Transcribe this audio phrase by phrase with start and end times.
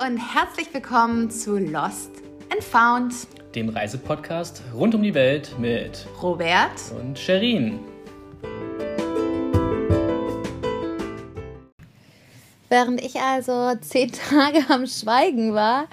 [0.00, 2.10] und herzlich willkommen zu Lost
[2.52, 3.14] and Found,
[3.54, 7.78] dem Reisepodcast rund um die Welt mit Robert und Sherin.
[12.68, 15.86] Während ich also zehn Tage am Schweigen war,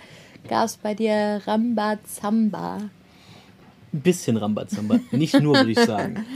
[0.49, 2.79] gab es bei dir Rambazamba.
[3.93, 6.25] Ein bisschen Rambazamba, nicht nur, würde ich sagen.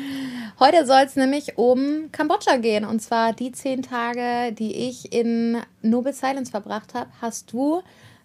[0.59, 2.83] Heute soll es nämlich um Kambodscha gehen.
[2.83, 7.83] Und zwar die zehn Tage, die ich in Noble Silence verbracht habe, hast du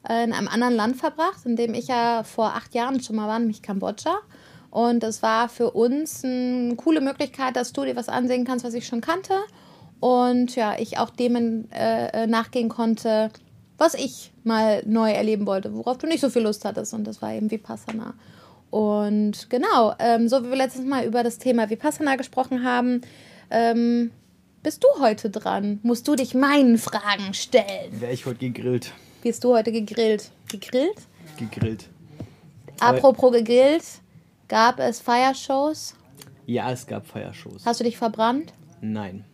[0.08, 3.28] äh, in einem anderen Land verbracht, in dem ich ja vor acht Jahren schon mal
[3.28, 4.16] war, nämlich Kambodscha.
[4.70, 8.72] Und es war für uns eine coole Möglichkeit, dass du dir was ansehen kannst, was
[8.72, 9.34] ich schon kannte.
[10.00, 13.30] Und ja, ich auch dem äh, nachgehen konnte,
[13.76, 16.94] was ich mal neu erleben wollte, worauf du nicht so viel Lust hattest.
[16.94, 18.14] Und das war eben Vipassana.
[18.72, 23.02] Und genau, ähm, so wie wir letztes Mal über das Thema Vipassana gesprochen haben,
[23.50, 24.10] ähm,
[24.62, 25.78] bist du heute dran.
[25.82, 28.00] Musst du dich meinen Fragen stellen.
[28.00, 28.92] Wäre ich heute gegrillt.
[29.22, 30.30] Bist du heute gegrillt?
[30.48, 30.96] Gegrillt?
[31.36, 31.90] Gegrillt.
[32.80, 33.84] Apropos gegrillt,
[34.48, 35.94] gab es Feiershows?
[36.46, 37.66] Ja, es gab Feiershows.
[37.66, 38.54] Hast du dich verbrannt?
[38.80, 39.26] Nein.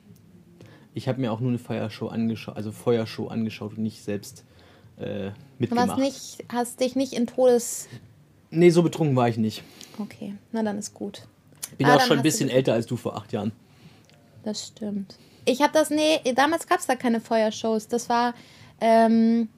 [0.94, 4.44] Ich habe mir auch nur eine Feiershow angeschaut, also Feuershow angeschaut und nicht selbst
[4.96, 5.90] äh, mitgemacht.
[5.90, 7.88] Du hast, nicht, hast dich nicht in Todes
[8.50, 9.62] Nee, so betrunken war ich nicht.
[9.98, 11.22] Okay, na dann ist gut.
[11.76, 13.52] Bin ah, auch schon ein bisschen älter als du vor acht Jahren.
[14.44, 15.16] Das stimmt.
[15.44, 17.88] Ich habe das, nee, damals gab es da keine Feuershows.
[17.88, 18.34] Das war,
[18.80, 19.48] ähm,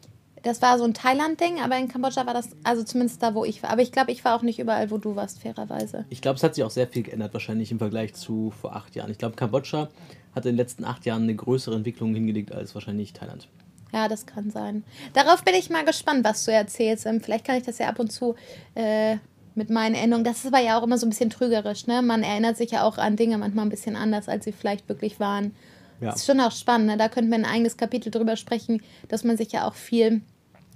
[0.42, 3.62] das war so ein Thailand-Ding, aber in Kambodscha war das, also zumindest da, wo ich
[3.62, 3.70] war.
[3.70, 6.06] Aber ich glaube, ich war auch nicht überall, wo du warst, fairerweise.
[6.08, 8.94] Ich glaube, es hat sich auch sehr viel geändert, wahrscheinlich im Vergleich zu vor acht
[8.96, 9.11] Jahren.
[9.11, 9.88] Ich glaube, Kambodscha
[10.34, 13.48] hat in den letzten acht Jahren eine größere Entwicklung hingelegt als wahrscheinlich Thailand.
[13.92, 14.84] Ja, das kann sein.
[15.12, 17.06] Darauf bin ich mal gespannt, was du erzählst.
[17.06, 18.36] Ähm, vielleicht kann ich das ja ab und zu
[18.74, 19.16] äh,
[19.55, 20.24] mit meinen Erinnerungen.
[20.24, 21.86] Das ist aber ja auch immer so ein bisschen trügerisch.
[21.86, 22.02] Ne?
[22.02, 25.18] Man erinnert sich ja auch an Dinge manchmal ein bisschen anders, als sie vielleicht wirklich
[25.18, 25.55] waren.
[26.00, 26.11] Ja.
[26.11, 26.86] Das ist schon auch spannend.
[26.86, 26.96] Ne?
[26.96, 30.22] Da könnten wir ein eigenes Kapitel drüber sprechen, dass man sich ja auch viel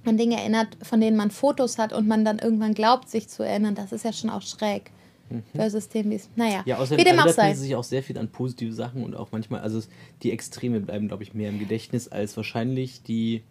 [0.04, 3.42] an Dinge erinnert, von denen man Fotos hat und man dann irgendwann glaubt, sich zu
[3.42, 3.74] erinnern.
[3.74, 4.91] Das ist ja schon auch schräg
[5.30, 5.42] mhm.
[5.54, 6.30] für Systemdienst.
[6.36, 7.54] Naja, ja, außerdem wie dem auch sei.
[7.54, 9.80] sich auch sehr viel an positive Sachen und auch manchmal, also
[10.22, 13.42] die Extreme bleiben, glaube ich, mehr im Gedächtnis als wahrscheinlich die,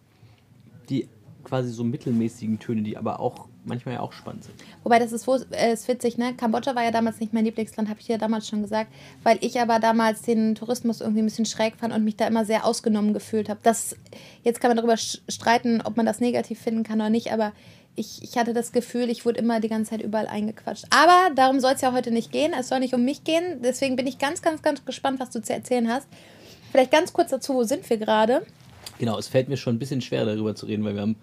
[0.88, 1.08] die
[1.44, 4.54] quasi so mittelmäßigen Töne, die aber auch manchmal ja auch spannend sind.
[4.82, 6.34] Wobei das ist, äh, ist witzig, ne?
[6.34, 8.92] Kambodscha war ja damals nicht mein Lieblingsland, habe ich dir damals schon gesagt,
[9.22, 12.44] weil ich aber damals den Tourismus irgendwie ein bisschen schräg fand und mich da immer
[12.44, 13.60] sehr ausgenommen gefühlt habe.
[14.42, 17.52] jetzt kann man darüber streiten, ob man das negativ finden kann oder nicht, aber
[17.96, 20.86] ich, ich hatte das Gefühl, ich wurde immer die ganze Zeit überall eingequatscht.
[20.90, 22.52] Aber darum soll es ja heute nicht gehen.
[22.58, 23.62] Es soll nicht um mich gehen.
[23.62, 26.08] Deswegen bin ich ganz, ganz, ganz gespannt, was du zu erzählen hast.
[26.72, 28.44] Vielleicht ganz kurz dazu, wo sind wir gerade?
[28.98, 31.16] Genau, es fällt mir schon ein bisschen schwer, darüber zu reden, weil wir haben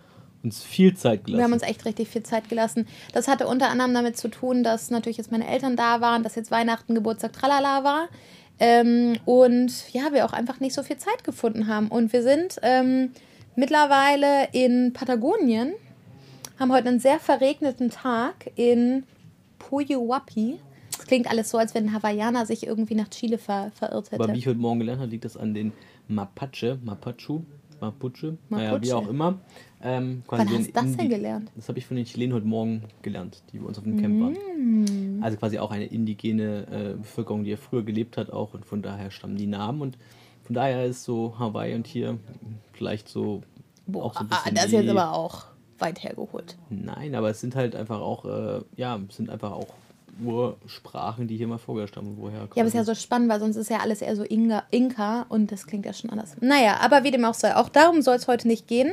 [0.44, 1.40] uns viel Zeit gelassen.
[1.40, 2.88] Wir haben uns echt richtig viel Zeit gelassen.
[3.14, 6.36] Das hatte unter anderem damit zu tun, dass natürlich jetzt meine Eltern da waren, dass
[6.36, 8.08] jetzt Weihnachten, Geburtstag, tralala war.
[8.60, 11.90] Ähm, und ja, wir auch einfach nicht so viel Zeit gefunden haben.
[11.90, 13.12] Und wir sind ähm,
[13.56, 15.74] mittlerweile in Patagonien
[16.62, 19.04] haben heute einen sehr verregneten Tag in
[19.58, 20.60] Puyuhuapi.
[20.96, 24.24] Das klingt alles so, als wenn ein Hawaiianer sich irgendwie nach Chile ver verirrt hätte.
[24.24, 25.74] Aber wie ich heute Morgen gelernt habe, liegt das an den
[26.08, 27.42] Mapache, Mapachu,
[27.80, 29.40] Mapuche, naja, wie auch immer.
[29.82, 31.52] Ähm, Wann hast du das denn gelernt?
[31.56, 34.22] Das habe ich von den Chilenen heute Morgen gelernt, die bei uns auf dem Camp
[34.22, 34.34] waren.
[34.34, 35.24] Mm.
[35.24, 38.84] Also quasi auch eine indigene äh, Bevölkerung, die ja früher gelebt hat auch und von
[38.84, 39.98] daher stammen die Namen und
[40.44, 42.20] von daher ist so Hawaii und hier
[42.74, 43.42] vielleicht so
[43.88, 45.51] Boah, auch so ein bisschen das ist jetzt aber auch
[45.82, 46.58] weit hergeholt.
[46.70, 49.68] Nein, aber es sind halt einfach auch, äh, ja, sind einfach auch
[50.24, 53.56] Ursprachen, die hier mal vorgestammt woher Ja, aber es ist ja so spannend, weil sonst
[53.56, 56.36] ist ja alles eher so Inga, Inka und das klingt ja schon anders.
[56.42, 58.92] Naja, aber wie dem auch sei, auch darum soll es heute nicht gehen.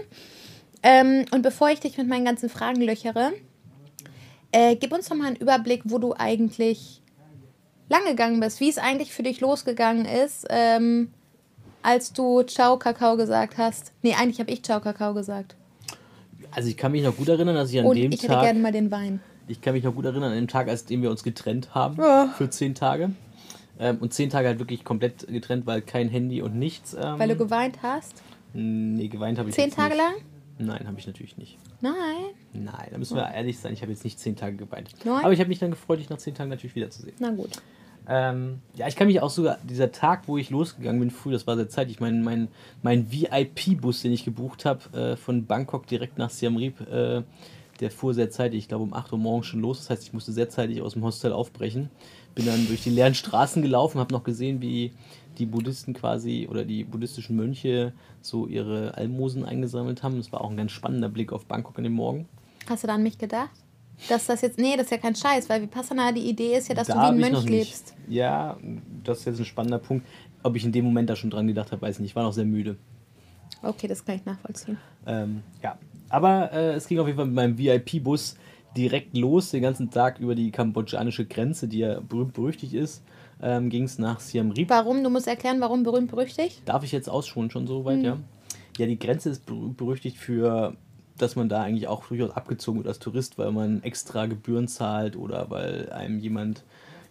[0.83, 3.33] Ähm, und bevor ich dich mit meinen ganzen Fragen löchere,
[4.53, 7.03] äh, gib uns doch mal einen Überblick, wo du eigentlich
[7.89, 11.13] lang gegangen bist, wie es eigentlich für dich losgegangen ist, ähm,
[11.83, 13.93] als du Ciao Kakao gesagt hast.
[14.03, 15.57] Nee, eigentlich habe ich Ciao Kakao gesagt.
[16.51, 18.29] Also ich kann mich noch gut erinnern, dass ich an Und dem ich Tag...
[18.29, 19.21] Ich hätte gerne mal den Wein.
[19.47, 21.97] Ich kann mich noch gut erinnern an dem Tag, als dem wir uns getrennt haben.
[21.97, 22.33] Ja.
[22.37, 23.11] Für zehn Tage.
[23.79, 26.95] Ähm, und zehn Tage halt wirklich komplett getrennt, weil kein Handy und nichts.
[26.95, 28.23] Ähm, weil du geweint hast?
[28.53, 29.99] Nee, geweint habe ich Zehn Tage nicht.
[29.99, 30.15] lang?
[30.59, 31.59] Nein, habe ich natürlich nicht.
[31.81, 31.95] Nein?
[32.53, 33.73] Nein, da müssen wir ehrlich sein.
[33.73, 34.91] Ich habe jetzt nicht zehn Tage geweint.
[35.05, 35.25] Nein?
[35.25, 37.15] Aber ich habe mich dann gefreut, dich nach zehn Tagen natürlich wiederzusehen.
[37.21, 37.51] Na gut.
[38.09, 41.47] Ähm, ja, ich kann mich auch sogar, dieser Tag, wo ich losgegangen bin, früh, das
[41.47, 42.49] war sehr zeitig, mein, mein,
[42.83, 47.23] mein VIP-Bus, den ich gebucht habe, äh, von Bangkok direkt nach Siem Reap, äh,
[47.81, 50.13] der fuhr sehr zeitig, ich glaube um 8 Uhr morgens schon los, das heißt, ich
[50.15, 51.91] musste sehr zeitig aus dem Hostel aufbrechen.
[52.35, 54.93] Bin dann durch die leeren Straßen gelaufen, habe noch gesehen, wie
[55.39, 60.17] die Buddhisten quasi oder die buddhistischen Mönche so ihre Almosen eingesammelt haben.
[60.17, 62.29] Das war auch ein ganz spannender Blick auf Bangkok in dem Morgen.
[62.69, 63.51] Hast du da an mich gedacht?
[64.09, 66.75] Dass das jetzt, nee, das ist ja kein Scheiß, weil Vipassana, die Idee ist ja,
[66.75, 67.95] dass da du wie ein Mönch lebst.
[68.09, 68.57] Ja,
[69.05, 70.07] das ist jetzt ein spannender Punkt.
[70.43, 72.11] Ob ich in dem Moment da schon dran gedacht habe, weiß ich nicht.
[72.11, 72.77] Ich war noch sehr müde.
[73.63, 74.79] Okay, das kann ich nachvollziehen.
[75.07, 75.79] Ähm, ja,
[76.11, 78.37] Aber äh, es ging auf jeden Fall mit meinem VIP-Bus
[78.77, 83.03] direkt los, den ganzen Tag über die kambodschanische Grenze, die ja berühmt berüchtigt ist,
[83.43, 84.71] ähm, ging es nach Siem Reap.
[84.71, 85.03] Warum?
[85.03, 86.63] Du musst erklären, warum berühmt berüchtigt?
[86.65, 88.19] Darf ich jetzt ausschulen schon so weit, ja?
[88.79, 90.77] Ja, die Grenze ist berühmt berüchtigt für,
[91.19, 95.17] dass man da eigentlich auch durchaus abgezogen wird als Tourist, weil man extra Gebühren zahlt
[95.17, 96.65] oder weil einem jemand,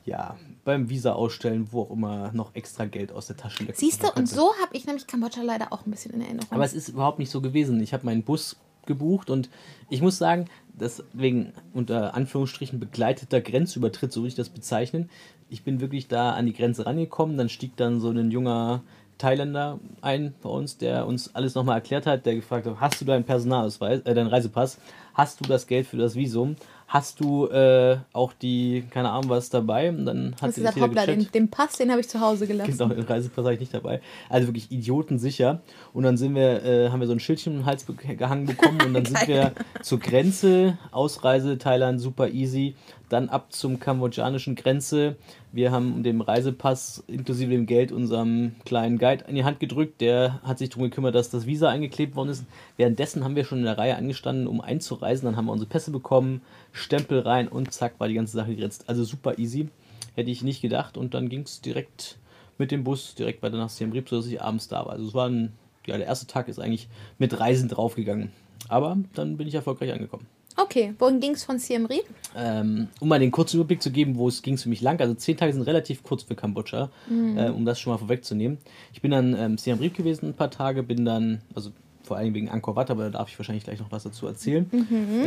[0.06, 3.78] ja, beim Visa ausstellen, wo auch immer, noch extra Geld aus der Tasche leckt.
[3.78, 6.52] Siehst du, und so habe ich nämlich Kambodscha leider auch ein bisschen in Erinnerung.
[6.52, 7.82] Aber es ist überhaupt nicht so gewesen.
[7.82, 9.50] Ich habe meinen Bus gebucht und
[9.90, 15.10] ich muss sagen, deswegen unter Anführungsstrichen begleiteter Grenzübertritt, so würde ich das bezeichnen.
[15.50, 18.82] Ich bin wirklich da an die Grenze rangekommen, dann stieg dann so ein junger
[19.18, 23.06] Thailänder ein bei uns, der uns alles nochmal erklärt hat, der gefragt hat, hast du
[23.06, 24.78] deinen Personalausweis, äh, deinen Reisepass,
[25.14, 26.56] hast du das Geld für das Visum,
[26.88, 30.76] hast du äh, auch die, keine Ahnung was dabei und dann hat das sie wieder
[30.76, 32.72] Hoppla, den, den Pass, den habe ich zu Hause gelassen.
[32.72, 34.00] Genau, den Reisepass habe ich nicht dabei.
[34.30, 35.62] Also wirklich idiotensicher.
[35.94, 38.82] Und dann sind wir, äh, haben wir so ein Schildchen um den Hals gehangen bekommen
[38.82, 42.76] und dann sind wir zur Grenze, Ausreise Thailand, super easy.
[43.10, 45.16] Dann ab zum kambodschanischen Grenze.
[45.54, 50.02] Wir haben den Reisepass inklusive dem Geld unserem kleinen Guide in die Hand gedrückt.
[50.02, 52.46] Der hat sich darum gekümmert, dass das Visa eingeklebt worden ist.
[52.76, 55.26] Währenddessen haben wir schon in der Reihe angestanden, um einzureisen.
[55.26, 56.42] Dann haben wir unsere Pässe bekommen,
[56.74, 58.90] Stempel rein und zack war die ganze Sache geritzt.
[58.90, 59.70] Also super easy.
[60.16, 60.98] Hätte ich nicht gedacht.
[60.98, 62.18] Und dann ging es direkt
[62.58, 64.94] mit dem Bus direkt weiter nach Siem Reap, sodass ich abends da war.
[64.94, 65.54] Also es war ein,
[65.86, 68.32] ja, der erste Tag ist eigentlich mit Reisen draufgegangen.
[68.68, 70.28] Aber dann bin ich erfolgreich angekommen.
[70.60, 72.06] Okay, wohin ging es von Siem Reap?
[72.36, 75.00] Ähm, um mal den kurzen Überblick zu geben, wo es ging für mich lang.
[75.00, 76.90] Also zehn Tage sind relativ kurz für Kambodscha,
[77.38, 78.58] äh, um das schon mal vorwegzunehmen.
[78.92, 81.72] Ich bin dann ähm, Siem Reap gewesen ein paar Tage, bin dann, also
[82.02, 84.66] vor allem wegen Angkor Wat, aber da darf ich wahrscheinlich gleich noch was dazu erzählen.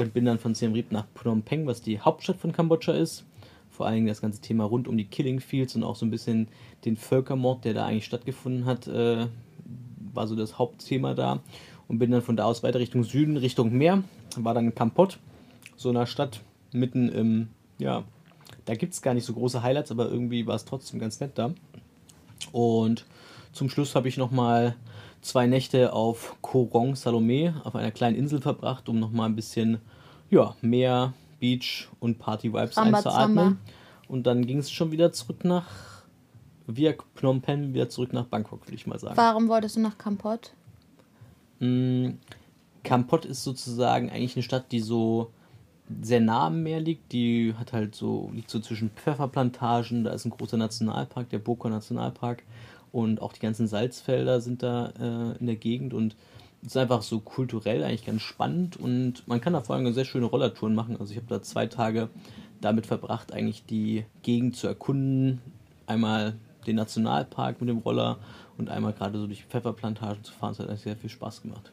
[0.00, 3.24] Und bin dann von Siem Reap nach Phnom Penh, was die Hauptstadt von Kambodscha ist.
[3.70, 6.48] Vor allem das ganze Thema rund um die Killing Fields und auch so ein bisschen
[6.84, 9.26] den Völkermord, der da eigentlich stattgefunden hat, äh,
[10.12, 11.40] war so das Hauptthema da.
[11.90, 14.04] Und bin dann von da aus weiter Richtung Süden, Richtung Meer.
[14.36, 15.18] War dann in Kampot,
[15.76, 16.40] so einer Stadt
[16.70, 17.48] mitten im,
[17.78, 18.04] ja,
[18.64, 21.32] da gibt es gar nicht so große Highlights, aber irgendwie war es trotzdem ganz nett
[21.34, 21.50] da.
[22.52, 23.06] Und
[23.52, 24.76] zum Schluss habe ich nochmal
[25.20, 29.80] zwei Nächte auf Korong Salome, auf einer kleinen Insel verbracht, um nochmal ein bisschen,
[30.30, 33.58] ja, Meer, Beach und Party-Vibes einzuatmen.
[34.06, 35.66] Und dann ging es schon wieder zurück nach,
[36.68, 39.16] via Phnom Penh, wieder zurück nach Bangkok, würde ich mal sagen.
[39.16, 40.52] Warum wolltest du nach Kampot?
[41.60, 42.10] Mm,
[42.82, 45.30] Kampot ist sozusagen eigentlich eine Stadt, die so
[46.02, 47.12] sehr nah am Meer liegt.
[47.12, 51.68] Die hat halt so, liegt so zwischen Pfefferplantagen, da ist ein großer Nationalpark, der Boko
[51.68, 52.42] Nationalpark.
[52.92, 56.16] Und auch die ganzen Salzfelder sind da äh, in der Gegend und
[56.62, 60.04] es ist einfach so kulturell eigentlich ganz spannend und man kann da vor allem sehr
[60.04, 60.96] schöne Rollertouren machen.
[60.98, 62.10] Also ich habe da zwei Tage
[62.60, 65.40] damit verbracht, eigentlich die Gegend zu erkunden.
[65.86, 66.34] Einmal
[66.66, 68.18] den Nationalpark mit dem Roller
[68.58, 70.50] und einmal gerade so durch Pfefferplantagen zu fahren.
[70.50, 71.70] Das hat eigentlich sehr viel Spaß gemacht.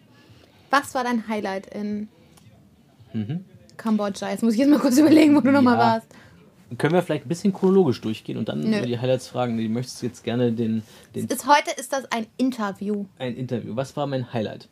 [0.69, 2.07] Was war dein Highlight in
[3.77, 4.29] Kambodscha?
[4.29, 5.79] Jetzt muss ich jetzt mal kurz überlegen, wo du nochmal Mhm.
[5.79, 5.85] Ja.
[5.87, 6.07] warst.
[6.77, 8.77] Können wir vielleicht ein bisschen chronologisch durchgehen und dann Nö.
[8.79, 9.57] über die Highlights fragen?
[9.57, 10.83] Die möchtest du jetzt gerne den,
[11.15, 13.05] den Ist, heute ist das ein Interview.
[13.19, 13.73] ein Interview.
[13.75, 14.67] Was war mein Highlight?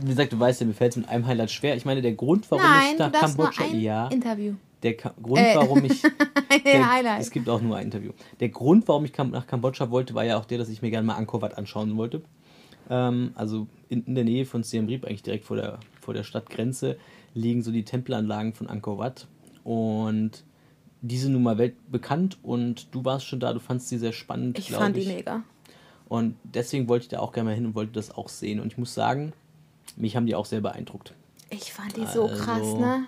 [0.00, 1.76] Wie gesagt, du weißt ja, mir fällt es mit einem Highlight schwer.
[1.76, 3.62] Ich meine, der Grund, warum Nein, ich du nach Kambodscha.
[3.62, 4.54] ein Ja, Interview.
[4.84, 5.56] Der Ka Grund, Äh.
[5.56, 6.02] warum ich.
[6.64, 7.18] Der.
[7.18, 8.12] Es gibt auch nur ein Interview.
[8.38, 10.90] Der Grund, warum ich kam, nach Kambodscha wollte, war ja auch der, dass ich mir
[10.90, 12.22] gerne mal Angkor Wat anschauen wollte.
[12.88, 16.22] Ähm, also in, in der Nähe von Siem Reap, eigentlich direkt vor der, vor der
[16.22, 16.96] Stadtgrenze,
[17.34, 19.26] liegen so die Tempelanlagen von Angkor Wat.
[19.64, 20.44] Und
[21.02, 24.58] die sind nun mal weltbekannt und du warst schon da, du fandst sie sehr spannend,
[24.58, 25.06] ich fand ich.
[25.08, 25.42] die mega.
[26.08, 28.60] Und deswegen wollte ich da auch gerne mal hin und wollte das auch sehen.
[28.60, 29.32] Und ich muss sagen,
[29.96, 31.14] mich haben die auch sehr beeindruckt.
[31.50, 33.06] Ich fand die so Also- krass, ne?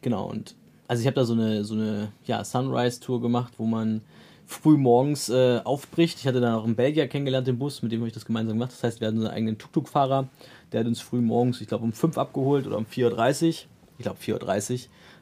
[0.00, 0.54] Genau, und
[0.88, 4.00] also ich habe da so eine, so eine ja, Sunrise-Tour gemacht, wo man
[4.46, 6.18] früh morgens äh, aufbricht.
[6.18, 8.56] Ich hatte dann auch einen Belgier kennengelernt im Bus, mit dem habe ich das gemeinsam
[8.56, 8.72] gemacht.
[8.72, 10.28] Das heißt, wir hatten unseren eigenen Tuk-Tuk-Fahrer,
[10.72, 13.54] der hat uns früh morgens, ich glaube um 5 abgeholt oder um 4.30 Uhr.
[13.98, 14.78] Ich glaube 4.30 Uhr.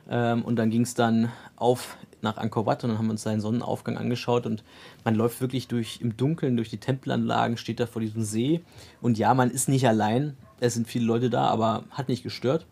[0.08, 3.22] Ähm, und dann ging es dann auf nach Angkor Wat und dann haben wir uns
[3.22, 4.62] seinen Sonnenaufgang angeschaut und
[5.04, 8.62] man läuft wirklich durch im Dunkeln durch die Tempelanlagen, steht da vor diesem See
[9.00, 12.66] und ja, man ist nicht allein, es sind viele Leute da, aber hat nicht gestört.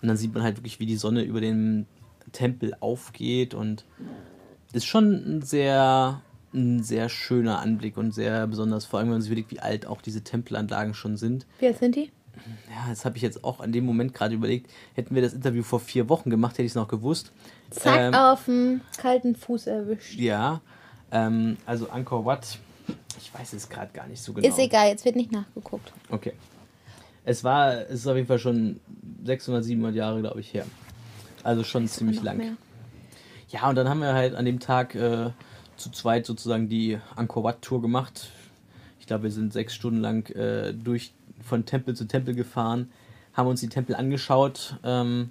[0.00, 1.86] Und dann sieht man halt wirklich, wie die Sonne über den
[2.30, 3.84] Tempel aufgeht und
[4.72, 6.22] ist schon ein sehr,
[6.54, 9.86] ein sehr schöner Anblick und sehr besonders, vor allem wenn man sich überlegt, wie alt
[9.86, 11.46] auch diese Tempelanlagen schon sind.
[11.58, 12.10] Wie alt sind die?
[12.70, 14.70] Ja, das habe ich jetzt auch an dem Moment gerade überlegt.
[14.94, 17.30] Hätten wir das Interview vor vier Wochen gemacht, hätte ich es noch gewusst.
[17.70, 20.18] Zack, Ähm, auf den kalten Fuß erwischt.
[20.18, 20.62] Ja,
[21.10, 22.58] ähm, also Angkor Wat,
[23.18, 24.48] ich weiß es gerade gar nicht so genau.
[24.48, 25.92] Ist egal, jetzt wird nicht nachgeguckt.
[26.08, 26.32] Okay.
[27.24, 28.80] Es war, es ist auf jeden Fall schon
[29.24, 30.64] 600, 700 Jahre, glaube ich, her.
[31.42, 32.36] Also schon ziemlich lang.
[32.36, 32.52] mehr.
[33.48, 35.30] Ja, und dann haben wir halt an dem Tag äh,
[35.76, 38.30] zu zweit sozusagen die Angkor Wat Tour gemacht.
[39.00, 42.90] Ich glaube, wir sind sechs Stunden lang äh, durch von Tempel zu Tempel gefahren.
[43.34, 44.76] haben uns die Tempel angeschaut.
[44.84, 45.30] Ähm,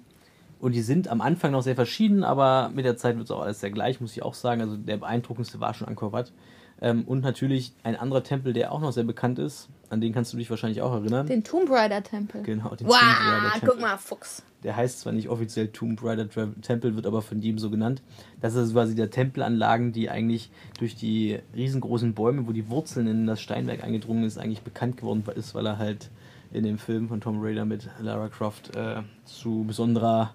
[0.60, 3.40] und die sind am Anfang noch sehr verschieden, aber mit der Zeit wird es auch
[3.40, 4.60] alles sehr gleich, muss ich auch sagen.
[4.60, 6.32] Also der beeindruckendste war schon Angkor Wat.
[6.80, 10.32] Ähm, und natürlich ein anderer Tempel, der auch noch sehr bekannt ist, an den kannst
[10.32, 11.26] du dich wahrscheinlich auch erinnern.
[11.26, 12.42] Den Tomb Raider Tempel.
[12.42, 13.68] Genau, den wow, Tomb Raider Tempel.
[13.68, 14.42] guck mal, Fuchs.
[14.64, 16.28] Der heißt zwar nicht offiziell Tomb Raider
[16.62, 18.02] Tempel, wird aber von jedem so genannt.
[18.40, 23.26] Das ist quasi der Tempelanlagen, die eigentlich durch die riesengroßen Bäume, wo die Wurzeln in
[23.26, 26.10] das Steinwerk eingedrungen ist, eigentlich bekannt geworden ist, weil er halt
[26.52, 30.34] in dem Film von Tom Raider mit Lara Croft äh, zu besonderer,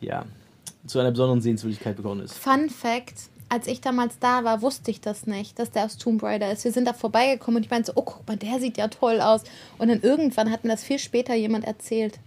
[0.00, 0.24] ja,
[0.86, 2.34] zu einer besonderen Sehenswürdigkeit geworden ist.
[2.34, 6.22] Fun Fact: Als ich damals da war, wusste ich das nicht, dass der aus Tomb
[6.22, 6.64] Raider ist.
[6.64, 9.20] Wir sind da vorbeigekommen und ich meinte so, oh, guck mal, der sieht ja toll
[9.20, 9.42] aus.
[9.78, 12.18] Und dann irgendwann hat mir das viel später jemand erzählt.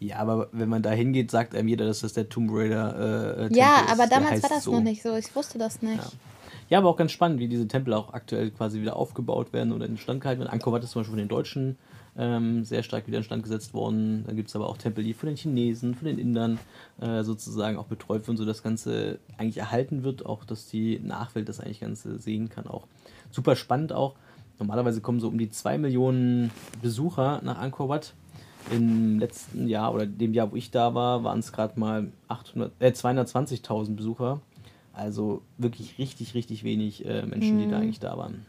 [0.00, 3.36] Ja, aber wenn man da hingeht, sagt einem jeder, dass das der Tomb Raider äh,
[3.48, 3.90] Tempel Ja, ist.
[3.92, 4.72] aber Der damals war das so.
[4.72, 5.16] noch nicht so.
[5.16, 5.96] Ich wusste das nicht.
[5.96, 6.10] Ja.
[6.70, 9.86] Ja, aber auch ganz spannend, wie diese Tempel auch aktuell quasi wieder aufgebaut werden oder
[9.86, 10.52] instand gehalten werden.
[10.52, 11.78] Angkor Wat ist zum Beispiel von den Deutschen
[12.18, 14.24] ähm, sehr stark wieder instand gesetzt worden.
[14.26, 16.58] Dann gibt es aber auch Tempel, die von den Chinesen, von den Indern
[17.00, 21.48] äh, sozusagen auch betreut werden, sodass das Ganze eigentlich erhalten wird, auch dass die Nachwelt
[21.48, 22.66] das eigentlich Ganze sehen kann.
[22.66, 22.86] Auch
[23.30, 24.16] super spannend auch.
[24.58, 26.50] Normalerweise kommen so um die 2 Millionen
[26.82, 28.14] Besucher nach Angkor Wat.
[28.72, 32.72] Im letzten Jahr oder dem Jahr, wo ich da war, waren es gerade mal 800,
[32.80, 34.40] äh, 220.000 Besucher.
[34.92, 38.44] Also wirklich richtig, richtig wenig äh, Menschen, die da eigentlich da waren.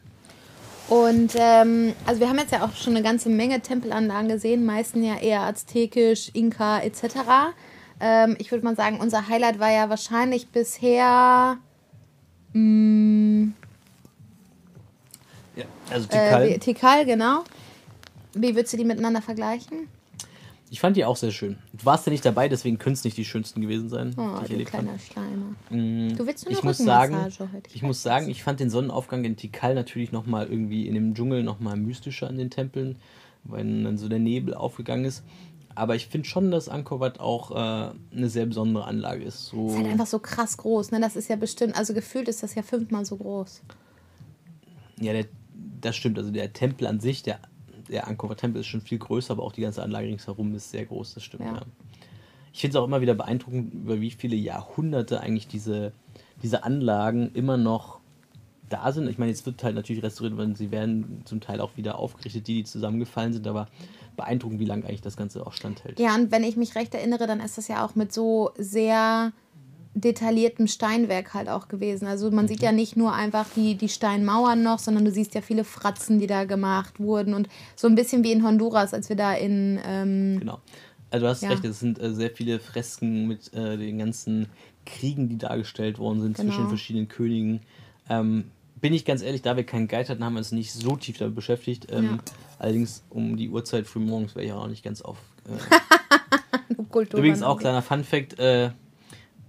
[0.89, 5.03] Und ähm, also wir haben jetzt ja auch schon eine ganze Menge Tempelanlagen gesehen, meisten
[5.03, 7.03] ja eher aztekisch, Inka etc.
[8.00, 11.58] Ähm, ich würde mal sagen, unser Highlight war ja wahrscheinlich bisher
[12.53, 13.50] mh,
[15.55, 16.50] Ja, also äh, Tikal.
[16.50, 17.43] wie- Tikal, genau.
[18.34, 19.88] Wie würdest du die miteinander vergleichen?
[20.69, 21.57] Ich fand die auch sehr schön.
[21.73, 24.45] Du warst ja nicht dabei, deswegen können es nicht die schönsten gewesen sein, Oh, die
[24.45, 24.83] ich erlebt habe.
[24.83, 25.55] kleiner Schleimer.
[25.69, 27.33] Mm, Du willst nur eine ich muss sagen, heute.
[27.73, 31.15] ich weiß muss sagen, ich fand den Sonnenaufgang in Tikal natürlich nochmal irgendwie in dem
[31.15, 32.97] Dschungel nochmal mystischer an den Tempeln,
[33.43, 35.23] weil dann so der Nebel aufgegangen ist.
[35.75, 39.45] Aber ich finde schon, dass Angkor Wat auch äh, eine sehr besondere Anlage ist.
[39.47, 40.99] So, ist halt einfach so krass groß, ne?
[40.99, 43.61] Das ist ja bestimmt, also gefühlt ist das ja fünfmal so groß.
[44.99, 45.25] ja, der,
[45.81, 46.17] das stimmt.
[46.17, 47.39] Also der Tempel an sich, der,
[47.89, 50.86] der Angkor Tempel ist schon viel größer, aber auch die ganze Anlage ringsherum ist sehr
[50.86, 51.15] groß.
[51.15, 51.46] Das stimmt.
[51.46, 51.55] Ja.
[51.55, 51.62] Ja.
[52.53, 55.93] Ich finde es auch immer wieder beeindruckend, über wie viele Jahrhunderte eigentlich diese,
[56.41, 58.00] diese Anlagen immer noch
[58.69, 59.10] da sind.
[59.10, 62.48] Ich meine, jetzt wird halt natürlich restauriert, weil sie werden zum Teil auch wieder aufgerichtet,
[62.48, 63.67] die, die zusammengefallen sind, aber
[64.15, 66.00] beeindruckend, wie lange eigentlich das Ganze auch standhält.
[66.00, 69.31] Ja, und wenn ich mich recht erinnere, dann ist das ja auch mit so sehr
[69.96, 72.05] detailliertem Steinwerk halt auch gewesen.
[72.08, 72.50] Also man Mhm.
[72.50, 76.19] sieht ja nicht nur einfach die, die Steinmauern noch, sondern du siehst ja viele Fratzen,
[76.19, 77.34] die da gemacht wurden.
[77.34, 79.79] Und so ein bisschen wie in Honduras, als wir da in...
[79.86, 80.60] Ähm, Genau.
[81.12, 81.50] Also du hast Ja.
[81.50, 84.48] recht, es sind äh, sehr viele Fresken mit äh, den ganzen
[84.86, 86.62] Kriegen, die dargestellt worden sind zwischen Genau.
[86.63, 87.62] den verschiedenen Königen.
[88.10, 90.96] Ähm, bin ich ganz ehrlich, da wir keinen Guide hatten, haben wir uns nicht so
[90.96, 91.88] tief damit beschäftigt.
[91.91, 92.17] Ähm, Ja.
[92.60, 95.17] Allerdings um die Uhrzeit früh morgens wäre ich auch nicht ganz auf.
[95.46, 95.58] Äh,
[97.17, 98.69] Übrigens auch kleiner Fun Fact, äh,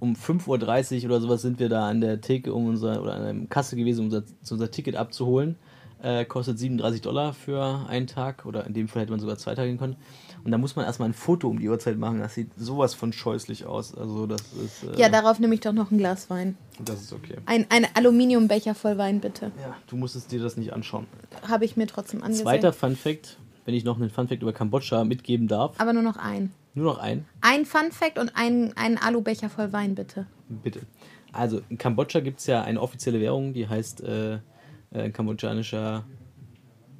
[0.00, 3.23] um 5.30 Uhr oder sowas sind wir da an der Theke um unser, oder an
[3.40, 5.57] der Kasse gewesen, um unser, unser Ticket abzuholen.
[6.02, 9.54] Äh, kostet 37 Dollar für einen Tag oder in dem Fall hätte man sogar zwei
[9.54, 9.97] Tage gehen können.
[10.42, 12.21] Und da muss man erstmal ein Foto um die Uhrzeit machen.
[12.21, 13.95] Das sieht sowas von scheußlich aus.
[13.95, 14.83] Also das ist.
[14.85, 16.57] Äh, Ja, darauf nehme ich doch noch ein Glas Wein.
[16.83, 17.37] das ist okay.
[17.45, 19.52] Ein, ein Aluminiumbecher voll Wein, bitte.
[19.61, 21.07] Ja, du musstest dir das nicht anschauen.
[21.47, 22.45] Habe ich mir trotzdem angesehen.
[22.47, 23.37] Zweiter Fun Fact,
[23.71, 25.79] wenn ich noch einen Fun Fact über Kambodscha mitgeben darf.
[25.81, 26.50] Aber nur noch ein.
[26.75, 27.25] Nur noch ein.
[27.41, 30.27] Ein Fun Fact und ein, ein Alubecher voll Wein, bitte.
[30.49, 30.81] Bitte.
[31.31, 34.39] Also in Kambodscha gibt es ja eine offizielle Währung, die heißt äh,
[34.91, 36.03] äh, kambodschanischer.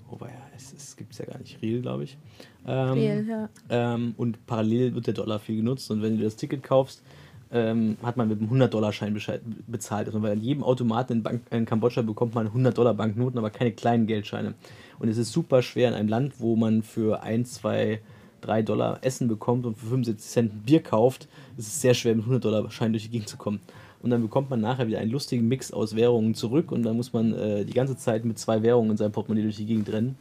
[0.09, 1.61] Wobei, ja, es, es gibt es ja gar nicht.
[1.61, 2.17] Riel, glaube ich.
[2.65, 3.49] Ähm, Riel, ja.
[3.69, 5.91] ähm, und parallel wird der Dollar viel genutzt.
[5.91, 7.03] Und wenn du das Ticket kaufst,
[7.50, 10.07] ähm, hat man mit einem 100-Dollar-Schein bescheid- bezahlt.
[10.07, 14.07] Also weil an jedem Automaten in, Bank, in Kambodscha bekommt man 100-Dollar-Banknoten, aber keine kleinen
[14.07, 14.55] Geldscheine.
[15.00, 18.00] Und es ist super schwer in einem Land, wo man für 1, 2,
[18.42, 21.26] 3 Dollar Essen bekommt und für 75 Cent ein Bier kauft,
[21.57, 23.61] ist es sehr schwer, mit 100-Dollar-Schein durch die Gegend zu kommen.
[24.02, 27.12] Und dann bekommt man nachher wieder einen lustigen Mix aus Währungen zurück und dann muss
[27.12, 30.16] man äh, die ganze Zeit mit zwei Währungen in seinem Portemonnaie durch die Gegend rennen.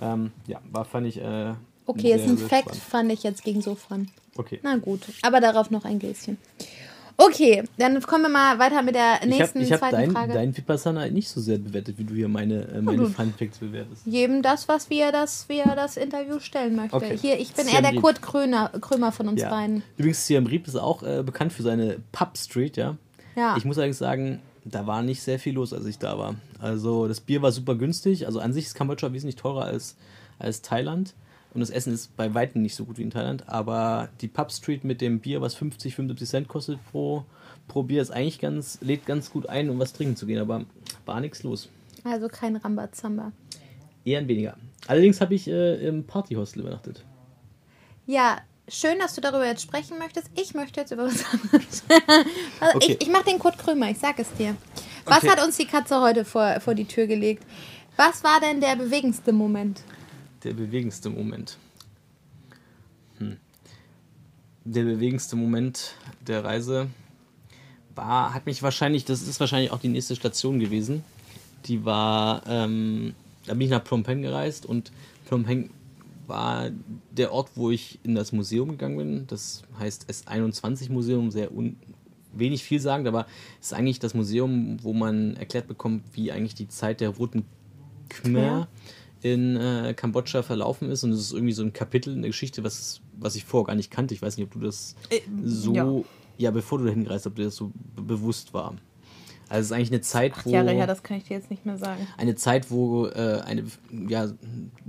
[0.00, 1.18] Ähm, ja, war, fand ich.
[1.20, 1.54] Äh,
[1.88, 2.82] Okay, ist ein Fact, spannend.
[2.82, 4.08] fand ich jetzt gegen Sofran.
[4.36, 4.58] Okay.
[4.62, 6.36] Na gut, aber darauf noch ein Gläschen.
[7.18, 10.10] Okay, dann kommen wir mal weiter mit der Ich habe nächsten ich hab zweiten dein,
[10.10, 10.34] Frage.
[10.34, 13.58] dein Vipassana nicht so sehr bewertet, wie du hier meine, äh, meine du- Fun Facts
[13.58, 14.02] bewertest.
[14.06, 16.94] Jedem das, was wir das, wie er das Interview stellen möchte.
[16.94, 17.16] Okay.
[17.16, 18.02] Hier, ich bin Siam eher der Reap.
[18.02, 19.48] Kurt Kröner, Krömer von uns Ja.
[19.48, 19.82] beiden.
[19.96, 22.96] Übrigens, Siam Reap ist auch äh, bekannt für seine Pub Street, ja.
[23.34, 23.56] Ja.
[23.56, 26.34] Ich muss allerdings sagen, da war nicht sehr viel los, als ich da war.
[26.58, 28.26] Also das Bier war super günstig.
[28.26, 29.96] Also an sich ist Kambodscha wesentlich teurer als,
[30.38, 31.14] als Thailand.
[31.56, 33.48] Und das Essen ist bei weitem nicht so gut wie in Thailand.
[33.48, 37.24] Aber die Pub Street mit dem Bier, was 50, 75 Cent kostet pro,
[37.66, 40.38] pro Bier, ist eigentlich ganz, lädt ganz gut ein, um was trinken zu gehen.
[40.38, 40.66] Aber
[41.06, 41.70] war nichts los.
[42.04, 43.32] Also kein Rambazamba.
[44.04, 44.58] Eher ein weniger.
[44.86, 47.06] Allerdings habe ich äh, im Partyhostel übernachtet.
[48.04, 48.36] Ja,
[48.68, 50.28] schön, dass du darüber jetzt sprechen möchtest.
[50.34, 51.84] Ich möchte jetzt über was anderes.
[52.60, 52.98] also Okay.
[53.00, 54.54] Ich, ich mache den Kurt Krömer, ich sag es dir.
[55.06, 55.30] Was Okay.
[55.30, 57.46] hat uns die Katze heute vor, vor die Tür gelegt?
[57.96, 59.80] Was war denn der bewegendste Moment?
[60.46, 61.58] Der bewegendste Moment.
[63.18, 63.36] Hm.
[64.64, 66.86] Der bewegendste Moment der Reise
[67.96, 71.02] war, hat mich wahrscheinlich, das ist wahrscheinlich auch die nächste Station gewesen.
[71.64, 73.14] Die war, ähm,
[73.46, 74.92] da bin ich nach Phnom Penh gereist und
[75.24, 75.70] Phnom Penh
[76.28, 76.70] war
[77.10, 79.26] der Ort, wo ich in das Museum gegangen bin.
[79.26, 81.74] Das heißt S21 Museum, sehr un
[82.32, 83.26] wenig vielsagend, aber
[83.60, 87.44] es ist eigentlich das Museum, wo man erklärt bekommt, wie eigentlich die Zeit der Roten
[88.08, 88.68] Khmer
[89.32, 91.04] in äh, Kambodscha verlaufen ist.
[91.04, 93.74] Und es ist irgendwie so ein Kapitel in der Geschichte, was, was ich vorher gar
[93.74, 94.14] nicht kannte.
[94.14, 94.94] Ich weiß nicht, ob du das
[95.44, 96.02] so, ja.
[96.38, 96.50] ja.
[96.50, 98.74] bevor du dahin gereist, ob dir das so be- bewusst war.
[99.48, 101.50] Also es ist eigentlich eine Zeit, Acht wo Jahre her, das kann ich dir jetzt
[101.50, 102.04] nicht mehr sagen.
[102.16, 103.64] eine Zeit, wo äh, eine
[104.08, 104.28] ja,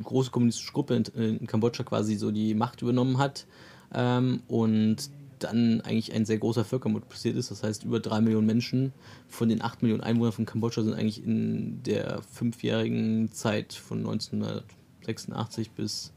[0.01, 3.45] große kommunistische Gruppe in, in Kambodscha quasi so die Macht übernommen hat
[3.93, 7.51] ähm, und dann eigentlich ein sehr großer Völkermord passiert ist.
[7.51, 8.93] Das heißt, über drei Millionen Menschen
[9.27, 15.71] von den acht Millionen Einwohnern von Kambodscha sind eigentlich in der fünfjährigen Zeit von 1986
[15.71, 16.11] bis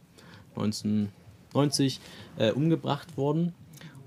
[0.54, 2.00] 1990
[2.38, 3.54] äh, umgebracht worden.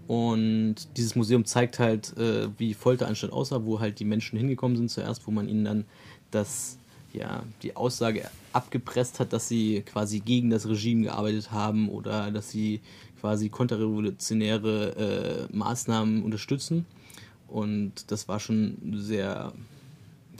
[0.08, 4.90] Und dieses Museum zeigt halt, äh, wie Folteranstalt aussah, wo halt die Menschen hingekommen sind
[4.90, 5.86] zuerst, wo man ihnen dann
[6.32, 6.78] das,
[7.14, 12.50] ja, die Aussage abgepresst hat, dass sie quasi gegen das Regime gearbeitet haben oder dass
[12.50, 12.82] sie
[13.24, 16.86] quasi konterrevolutionäre äh, Maßnahmen unterstützen.
[17.48, 19.54] Und das war schon sehr,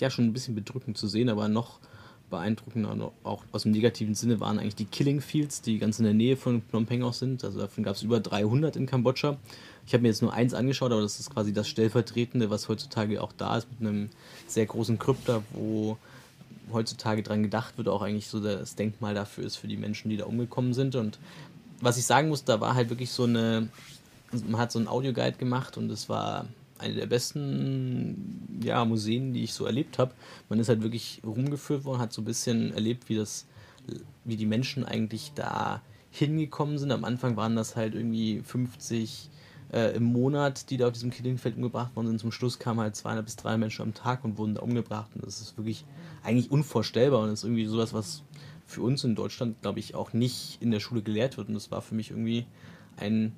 [0.02, 1.80] ja, schon ein bisschen bedrückend zu sehen, aber noch
[2.30, 6.14] beeindruckender, auch aus dem negativen Sinne, waren eigentlich die Killing Fields, die ganz in der
[6.14, 7.46] Nähe von Phnom Penh auch sind.
[7.46, 9.38] Also davon gab es über 300 in Kambodscha.
[9.88, 13.24] Ich habe mir jetzt nur eins angeschaut, aber das ist quasi das stellvertretende, was heutzutage
[13.24, 14.10] auch da ist, mit einem
[14.46, 15.98] sehr großen Krypta, wo
[16.74, 20.18] heutzutage dran gedacht wird, auch eigentlich so das Denkmal dafür ist für die Menschen, die
[20.18, 20.96] da umgekommen sind.
[20.96, 21.18] Und
[21.84, 23.70] was ich sagen muss, da war halt wirklich so eine,
[24.48, 26.46] man hat so einen Audioguide gemacht und es war
[26.80, 30.14] eine der besten ja, Museen, die ich so erlebt habe.
[30.50, 33.46] Man ist halt wirklich rumgeführt worden, hat so ein bisschen erlebt, wie das,
[34.24, 35.82] wie die Menschen eigentlich da
[36.12, 36.92] hingekommen sind.
[36.92, 39.30] Am Anfang waren das halt irgendwie 50
[39.72, 42.20] äh, im Monat, die da auf diesem Killingfeld umgebracht worden sind.
[42.20, 45.10] Zum Schluss kamen halt 200 bis 300 Menschen am Tag und wurden da umgebracht.
[45.16, 45.86] Und das ist wirklich
[46.24, 48.24] eigentlich unvorstellbar und das ist irgendwie sowas, was
[48.74, 51.48] für uns in Deutschland, glaube ich, auch nicht in der Schule gelehrt wird.
[51.48, 52.46] Und das war für mich irgendwie
[52.98, 53.34] ein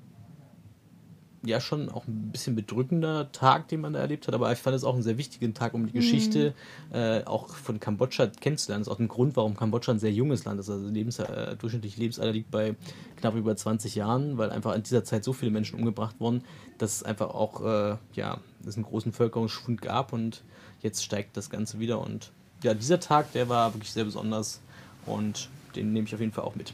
[1.48, 4.76] ja schon auch ein bisschen bedrückender Tag, den man da erlebt hat, aber ich fand
[4.76, 6.54] es auch einen sehr wichtigen Tag, um die Geschichte
[6.92, 8.84] äh, auch von Kambodscha kennenzulernen.
[8.84, 10.70] Das ist auch ein Grund, warum Kambodscha ein sehr junges Land ist.
[10.70, 12.76] Also Lebens äh, durchschnittliche Lebensalter liegt bei
[13.18, 16.44] knapp über 20 Jahren, weil einfach in dieser Zeit so viele Menschen umgebracht wurden,
[16.78, 20.44] dass es einfach auch äh, ja, es einen großen Bevölkerungsschwund gab und
[20.82, 22.00] jetzt steigt das Ganze wieder.
[22.00, 22.32] Und
[22.64, 24.62] ja, dieser Tag, der war wirklich sehr besonders
[25.06, 26.74] und den nehme ich auf jeden Fall auch mit.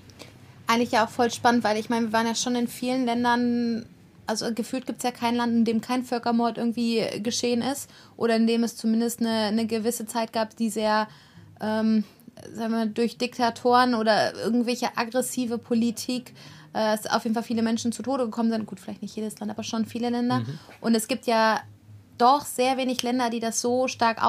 [0.67, 3.85] Eigentlich ja auch voll spannend, weil ich meine, wir waren ja schon in vielen Ländern,
[4.25, 8.35] also gefühlt gibt es ja kein Land, in dem kein Völkermord irgendwie geschehen ist oder
[8.35, 11.07] in dem es zumindest eine, eine gewisse Zeit gab, die sehr,
[11.59, 12.03] ähm,
[12.53, 16.33] sagen wir, durch Diktatoren oder irgendwelche aggressive Politik
[16.73, 18.65] äh, es auf jeden Fall viele Menschen zu Tode gekommen sind.
[18.65, 20.43] Gut, vielleicht nicht jedes Land, aber schon viele Länder.
[20.79, 21.59] Und es gibt ja
[22.17, 24.23] doch sehr wenig Länder, die das so stark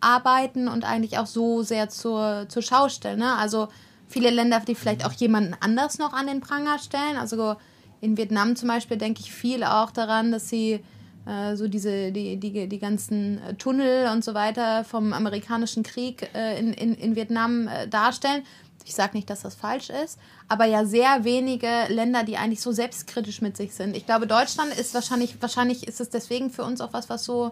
[0.00, 3.18] aufarbeiten und eigentlich auch so sehr zur, zur Schau stellen.
[3.18, 3.34] Ne?
[3.36, 3.68] Also
[4.08, 7.16] viele Länder, die vielleicht auch jemanden anders noch an den Pranger stellen.
[7.16, 7.56] Also
[8.00, 10.80] in Vietnam zum Beispiel denke ich viel auch daran, dass sie
[11.26, 16.28] äh, so diese, die, die, die ganzen äh, Tunnel und so weiter vom amerikanischen Krieg
[16.34, 18.42] äh, in, in, in Vietnam darstellen.
[18.84, 22.70] Ich sage nicht, dass das falsch ist, aber ja sehr wenige Länder, die eigentlich so
[22.70, 23.96] selbstkritisch mit sich sind.
[23.96, 27.50] Ich glaube, Deutschland ist wahrscheinlich, wahrscheinlich ist es deswegen für uns auch was, was so,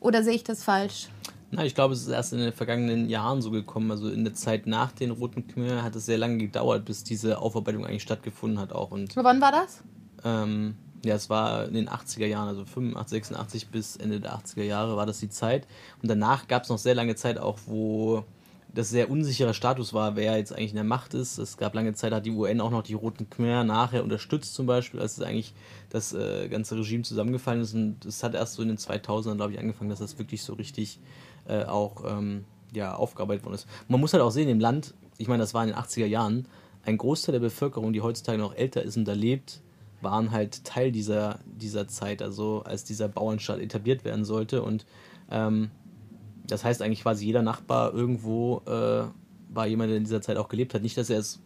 [0.00, 1.08] oder sehe ich das falsch?
[1.52, 3.90] Na, ich glaube, es ist erst in den vergangenen Jahren so gekommen.
[3.90, 7.38] Also in der Zeit nach den Roten Khmer hat es sehr lange gedauert, bis diese
[7.38, 8.92] Aufarbeitung eigentlich stattgefunden hat auch.
[8.92, 9.82] Und Wann war das?
[10.24, 14.62] ähm, ja, es war in den 80er Jahren, also 85, 86 bis Ende der 80er
[14.62, 15.66] Jahre war das die Zeit.
[16.02, 18.24] Und danach gab es noch sehr lange Zeit auch, wo
[18.74, 21.38] das sehr unsicherer Status war, wer jetzt eigentlich in der Macht ist.
[21.38, 24.66] Es gab lange Zeit, hat die UN auch noch die Roten Khmer nachher unterstützt zum
[24.66, 25.54] Beispiel, als es eigentlich
[25.88, 27.74] das äh, ganze Regime zusammengefallen ist.
[27.74, 30.54] Und es hat erst so in den 2000ern, glaube ich, angefangen, dass das wirklich so
[30.54, 31.00] richtig
[31.48, 33.66] äh, auch ähm, ja, aufgearbeitet worden ist.
[33.88, 36.46] Man muss halt auch sehen, im Land, ich meine, das war in den 80er Jahren,
[36.84, 39.60] ein Großteil der Bevölkerung, die heutzutage noch älter ist und da lebt,
[40.00, 44.62] waren halt Teil dieser, dieser Zeit, also als dieser Bauernstaat etabliert werden sollte.
[44.62, 44.86] Und
[45.30, 45.70] ähm,
[46.50, 49.04] das heißt eigentlich quasi jeder Nachbar irgendwo äh,
[49.52, 50.82] war jemand, der in dieser Zeit auch gelebt hat.
[50.82, 51.40] Nicht, dass er es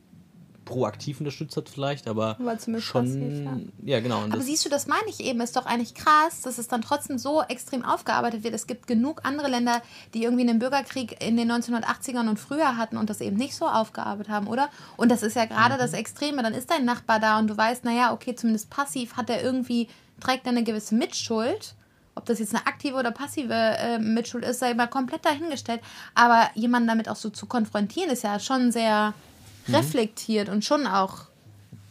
[0.65, 4.01] proaktiv unterstützt hat vielleicht, aber, Aber zumindest schon, passiv, ja.
[4.01, 4.19] genau.
[4.19, 6.69] Und Aber das, siehst du, das meine ich eben, ist doch eigentlich krass, dass es
[6.69, 8.55] dann trotzdem so extrem aufgearbeitet wird.
[8.55, 9.83] Es gibt genug andere Länder,
[10.15, 13.67] die irgendwie einen Bürgerkrieg in den 1980ern und früher hatten und das eben nicht so
[13.67, 14.71] aufgearbeitet haben, oder?
[14.97, 16.43] Und das ist ja gerade das Extreme.
[16.43, 19.89] Dann ist dein Nachbar da und du weißt, naja, okay, zumindest passiv hat er irgendwie,
[20.21, 21.75] trägt er eine gewisse Mitschuld.
[22.17, 25.81] Ob das jetzt eine aktive oder passive äh, Mitschuld ist, sei mal komplett dahingestellt.
[26.15, 29.15] Aber jemanden damit auch so zu konfrontieren, ist ja schon sehr
[29.69, 31.23] reflektiert und schon auch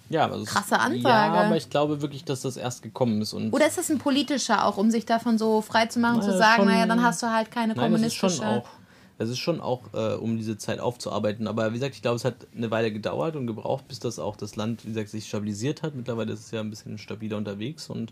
[0.10, 1.08] ja, aber das, krasse Ansage.
[1.10, 3.34] Ja, aber ich glaube wirklich, dass das erst gekommen ist.
[3.34, 6.28] Und Oder ist das ein politischer auch, um sich davon so frei zu machen, zu
[6.28, 8.44] Naja, sagen, schon- naja, dann hast du halt keine Nein, das ist kommunistische.
[8.44, 8.70] schon auch.
[9.18, 11.48] Es ist schon auch, äh, um diese Zeit aufzuarbeiten.
[11.48, 14.36] Aber wie gesagt, ich glaube, es hat eine Weile gedauert und gebraucht, bis das auch
[14.36, 15.96] das Land, wie gesagt, sich stabilisiert hat.
[15.96, 18.12] Mittlerweile ist es ja ein bisschen stabiler unterwegs und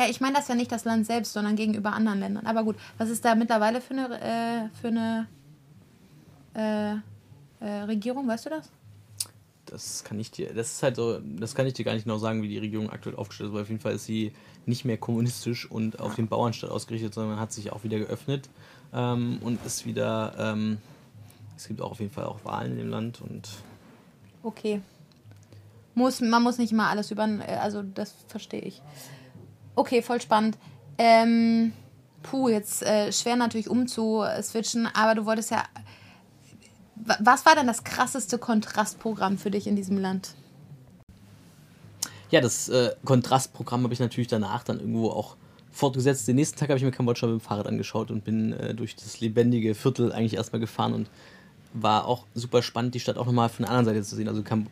[0.00, 2.46] Ja, ich meine das ja nicht das Land selbst, sondern gegenüber anderen Ländern.
[2.46, 5.26] Aber gut, was ist da mittlerweile für eine, äh, für eine
[6.54, 6.94] äh,
[7.64, 8.70] äh, Regierung, weißt du das?
[9.70, 12.18] das kann ich dir, das ist halt so, das kann ich dir gar nicht genau
[12.18, 14.32] sagen, wie die Regierung aktuell aufgestellt ist, aber auf jeden Fall ist sie
[14.66, 18.48] nicht mehr kommunistisch und auf den Bauernstaat ausgerichtet, sondern hat sich auch wieder geöffnet
[18.92, 20.78] ähm, und ist wieder, ähm,
[21.56, 23.48] es gibt auch auf jeden Fall auch Wahlen in dem Land und
[24.42, 24.80] Okay.
[25.94, 28.80] Muss, man muss nicht immer alles über, äh, also das verstehe ich.
[29.80, 30.58] Okay, voll spannend.
[30.98, 31.72] Ähm,
[32.22, 35.64] puh, jetzt äh, schwer natürlich umzuswitchen, aber du wolltest ja.
[36.96, 40.34] Wa- Was war denn das krasseste Kontrastprogramm für dich in diesem Land?
[42.30, 45.36] Ja, das äh, Kontrastprogramm habe ich natürlich danach dann irgendwo auch
[45.72, 46.28] fortgesetzt.
[46.28, 48.96] Den nächsten Tag habe ich mir Kambodscha mit dem Fahrrad angeschaut und bin äh, durch
[48.96, 51.08] das lebendige Viertel eigentlich erstmal gefahren und
[51.72, 54.28] war auch super spannend, die Stadt auch nochmal von der anderen Seite zu sehen.
[54.28, 54.66] Also Kam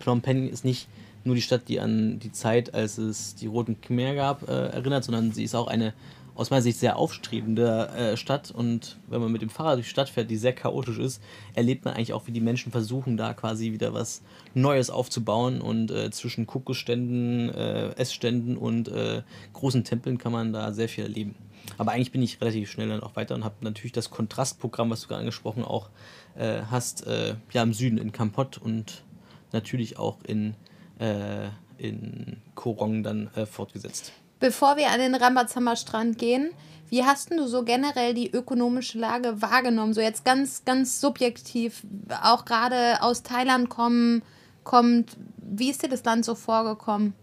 [0.00, 0.88] Phnom Penh ist nicht
[1.24, 5.04] nur die Stadt, die an die Zeit, als es die Roten Khmer gab, äh, erinnert,
[5.04, 5.94] sondern sie ist auch eine
[6.38, 9.90] aus meiner Sicht sehr aufstrebende äh, Stadt und wenn man mit dem Fahrrad durch die
[9.90, 11.20] Stadt fährt, die sehr chaotisch ist,
[11.54, 14.22] erlebt man eigentlich auch, wie die Menschen versuchen, da quasi wieder was
[14.54, 20.72] Neues aufzubauen und äh, zwischen Kokosständen, äh, Essständen und äh, großen Tempeln kann man da
[20.72, 21.34] sehr viel erleben.
[21.76, 25.02] Aber eigentlich bin ich relativ schnell dann auch weiter und habe natürlich das Kontrastprogramm, was
[25.02, 25.90] du gerade angesprochen auch
[26.36, 29.02] äh, hast, ja im Süden in Kampot und
[29.50, 30.54] natürlich auch in,
[30.98, 34.12] äh, in Korong dann äh, fortgesetzt.
[34.40, 36.50] Bevor wir an den Rambazamba Strand gehen,
[36.90, 39.94] wie hast denn du so generell die ökonomische Lage wahrgenommen?
[39.94, 41.82] So jetzt ganz, ganz subjektiv,
[42.22, 44.22] auch gerade aus Thailand kommen,
[44.64, 47.14] kommt, wie ist dir das Land so vorgekommen?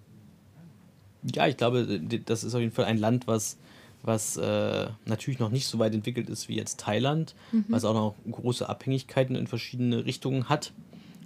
[1.24, 3.58] Ja, ich glaube, das ist auf jeden Fall ein Land, was,
[4.04, 7.34] was äh, natürlich noch nicht so weit entwickelt ist wie jetzt Thailand,
[7.68, 10.72] was auch noch große Abhängigkeiten in verschiedene Richtungen hat.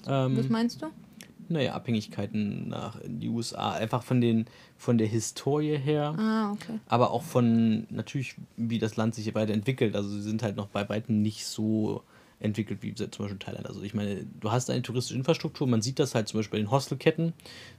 [0.06, 0.88] Was Ähm, meinst du?
[1.50, 4.46] Naja, Abhängigkeiten nach in die USA, einfach von, den,
[4.78, 6.16] von der Historie her.
[6.18, 6.80] Ah, okay.
[6.88, 9.96] aber auch von natürlich, wie das Land sich weiterentwickelt.
[9.96, 12.04] Also sie sind halt noch bei weitem nicht so
[12.40, 13.68] entwickelt wie zum Beispiel Thailand.
[13.68, 16.64] Also ich meine, du hast eine touristische Infrastruktur, man sieht das halt zum Beispiel bei
[16.64, 17.34] den Hostelketten,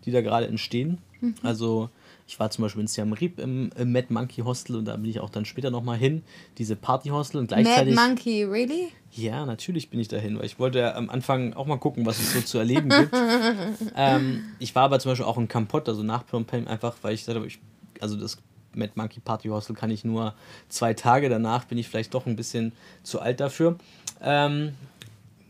[0.05, 0.99] die da gerade entstehen.
[1.43, 1.91] Also
[2.31, 5.11] ich war zum Beispiel in Siam Reap im, im Mad Monkey Hostel und da bin
[5.11, 6.23] ich auch dann später nochmal hin,
[6.59, 7.97] diese Party-Hostel und Mad gleichzeitig...
[7.97, 8.93] Monkey, really?
[9.11, 12.21] Ja, natürlich bin ich dahin, weil ich wollte ja am Anfang auch mal gucken, was
[12.21, 13.12] es so zu erleben gibt.
[13.97, 17.14] ähm, ich war aber zum Beispiel auch in Kampot, also nach Phnom Penh, einfach weil
[17.14, 17.59] ich habe, ich,
[17.99, 18.38] also das
[18.77, 20.35] Mad Monkey Party Hostel kann ich nur
[20.69, 22.71] zwei Tage, danach bin ich vielleicht doch ein bisschen
[23.03, 23.77] zu alt dafür.
[24.23, 24.75] Ähm,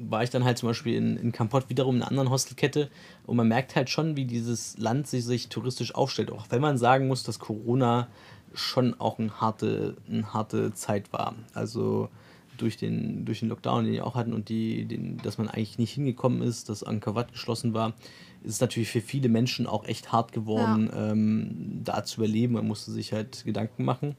[0.09, 2.91] war ich dann halt zum Beispiel in, in Kampot wiederum in einer anderen Hostelkette
[3.27, 6.33] und man merkt halt schon, wie dieses Land sich, sich touristisch aufstellt.
[6.33, 8.09] Auch wenn man sagen muss, dass Corona
[8.55, 11.35] schon auch eine harte, eine harte Zeit war.
[11.55, 12.09] Also
[12.57, 15.79] durch den, durch den Lockdown, den die auch hatten und die, den, dass man eigentlich
[15.79, 17.95] nicht hingekommen ist, dass Angkor Wat geschlossen war,
[18.43, 22.55] ist es natürlich für viele Menschen auch echt hart geworden, ähm, da zu überleben.
[22.55, 24.17] Man musste sich halt Gedanken machen.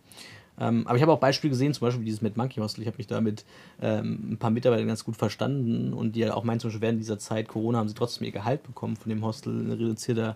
[0.62, 2.82] Ähm, aber ich habe auch Beispiele gesehen, zum Beispiel dieses Mad Monkey Hostel.
[2.82, 3.46] Ich habe mich da mit
[3.82, 7.00] ähm, ein paar Mitarbeitern ganz gut verstanden und die halt auch meinen, zum Beispiel während
[7.00, 10.36] dieser Zeit Corona haben sie trotzdem ihr Gehalt bekommen von dem Hostel in reduzierter,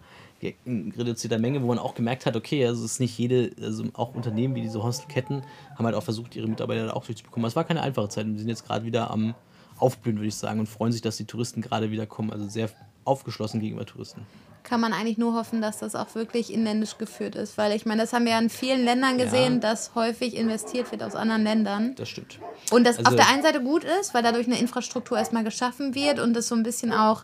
[0.65, 3.83] in reduzierter Menge, wo man auch gemerkt hat, okay, also es ist nicht jede, also
[3.93, 5.43] auch Unternehmen wie diese Hostelketten
[5.75, 7.47] haben halt auch versucht, ihre Mitarbeiter da auch durchzubekommen.
[7.47, 9.35] Es war keine einfache Zeit und die sind jetzt gerade wieder am
[9.77, 12.31] Aufblühen, würde ich sagen, und freuen sich, dass die Touristen gerade wieder kommen.
[12.31, 12.69] Also sehr
[13.03, 14.21] aufgeschlossen gegenüber Touristen.
[14.67, 17.58] Kann man eigentlich nur hoffen, dass das auch wirklich inländisch geführt ist.
[17.58, 19.60] Weil ich meine, das haben wir ja in vielen Ländern gesehen, Ja.
[19.60, 21.93] dass häufig investiert wird aus anderen Ländern.
[21.95, 22.39] Das stimmt.
[22.71, 25.93] Und das Also- auf der einen Seite gut ist, weil dadurch eine Infrastruktur erstmal geschaffen
[25.93, 27.23] wird und das so ein bisschen auch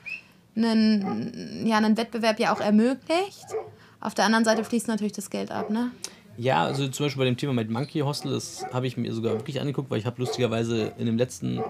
[0.56, 3.46] einen, ja, einen Wettbewerb ja auch ermöglicht.
[4.00, 5.92] Auf der anderen Seite fließt natürlich das Geld ab, ne?
[6.38, 9.34] Ja, also zum Beispiel bei dem Thema mit Monkey Hostel, das habe ich mir sogar
[9.34, 11.62] wirklich angeguckt, weil ich habe lustigerweise in dem letzten,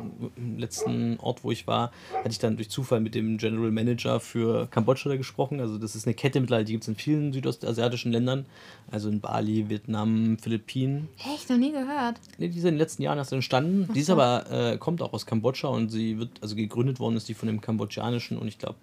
[0.57, 4.67] letzten Ort, wo ich war, hatte ich dann durch Zufall mit dem General Manager für
[4.67, 5.59] Kambodscha da gesprochen.
[5.59, 8.45] Also das ist eine Kette mittlerweile, die gibt es in vielen südostasiatischen Ländern,
[8.89, 11.09] also in Bali, Vietnam, Philippinen.
[11.33, 12.19] Echt, noch nie gehört.
[12.37, 13.91] Nee, die ist in den letzten Jahren erst entstanden.
[13.93, 17.27] Die ist aber, äh, kommt auch aus Kambodscha und sie wird, also gegründet worden ist
[17.27, 18.77] die von dem kambodschanischen und ich glaube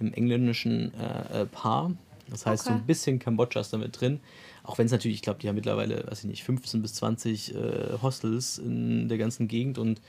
[0.00, 1.92] im engländischen äh, äh, Paar.
[2.30, 2.74] Das heißt, Okay.
[2.74, 4.20] so ein bisschen Kambodscha ist damit drin.
[4.62, 7.54] Auch wenn es natürlich, ich glaube, die haben mittlerweile, weiß ich nicht, 15 bis 20
[7.54, 7.58] äh,
[8.02, 10.00] Hostels in der ganzen Gegend und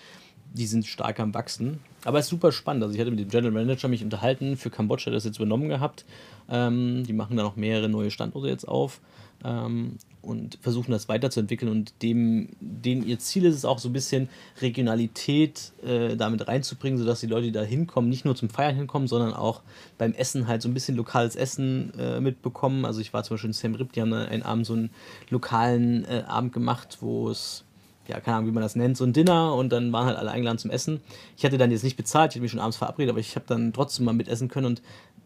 [0.56, 1.80] die sind stark am Wachsen.
[2.06, 2.84] Aber es ist super spannend.
[2.84, 6.06] Also ich hatte mit dem General Manager mich unterhalten, für Kambodscha das jetzt übernommen gehabt.
[6.50, 9.02] Ähm, die machen da noch mehrere neue Standorte jetzt auf
[9.44, 11.72] ähm, und versuchen das weiterzuentwickeln.
[11.72, 14.30] Und dem, denen ihr Ziel ist es auch so ein bisschen
[14.62, 19.08] Regionalität äh, damit reinzubringen, sodass die Leute, die da hinkommen, nicht nur zum Feiern hinkommen,
[19.08, 19.62] sondern auch
[19.98, 22.86] beim Essen halt so ein bisschen lokales Essen äh, mitbekommen.
[22.86, 24.90] Also ich war zum Beispiel in Siem Reap, die haben dann einen Abend so einen
[25.30, 27.65] lokalen äh, Abend gemacht, wo es
[28.08, 30.32] ja, keine Ahnung, wie man das nennt, so ein Dinner und dann waren halt alle
[30.32, 31.02] eingeladen zum Essen.
[31.38, 33.46] Ich hatte dann jetzt nicht bezahlt, ich hatte mich schon abends verabredet, aber ich habe
[33.48, 34.82] dann trotzdem mal mitessen können und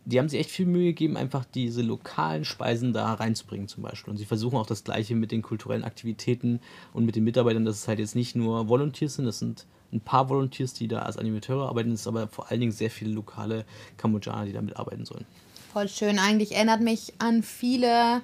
[0.05, 4.11] die haben sich echt viel Mühe gegeben, einfach diese lokalen Speisen da reinzubringen zum Beispiel.
[4.11, 6.61] Und sie versuchen auch das Gleiche mit den kulturellen Aktivitäten
[6.93, 10.01] und mit den Mitarbeitern, dass es halt jetzt nicht nur Volunteers sind, das sind ein
[10.01, 13.11] paar Volunteers, die da als Animateure arbeiten, es ist aber vor allen Dingen sehr viele
[13.11, 13.65] lokale
[13.97, 15.25] Kambodschaner, die da mitarbeiten sollen.
[15.73, 16.17] Voll schön.
[16.17, 18.21] Eigentlich erinnert mich an viele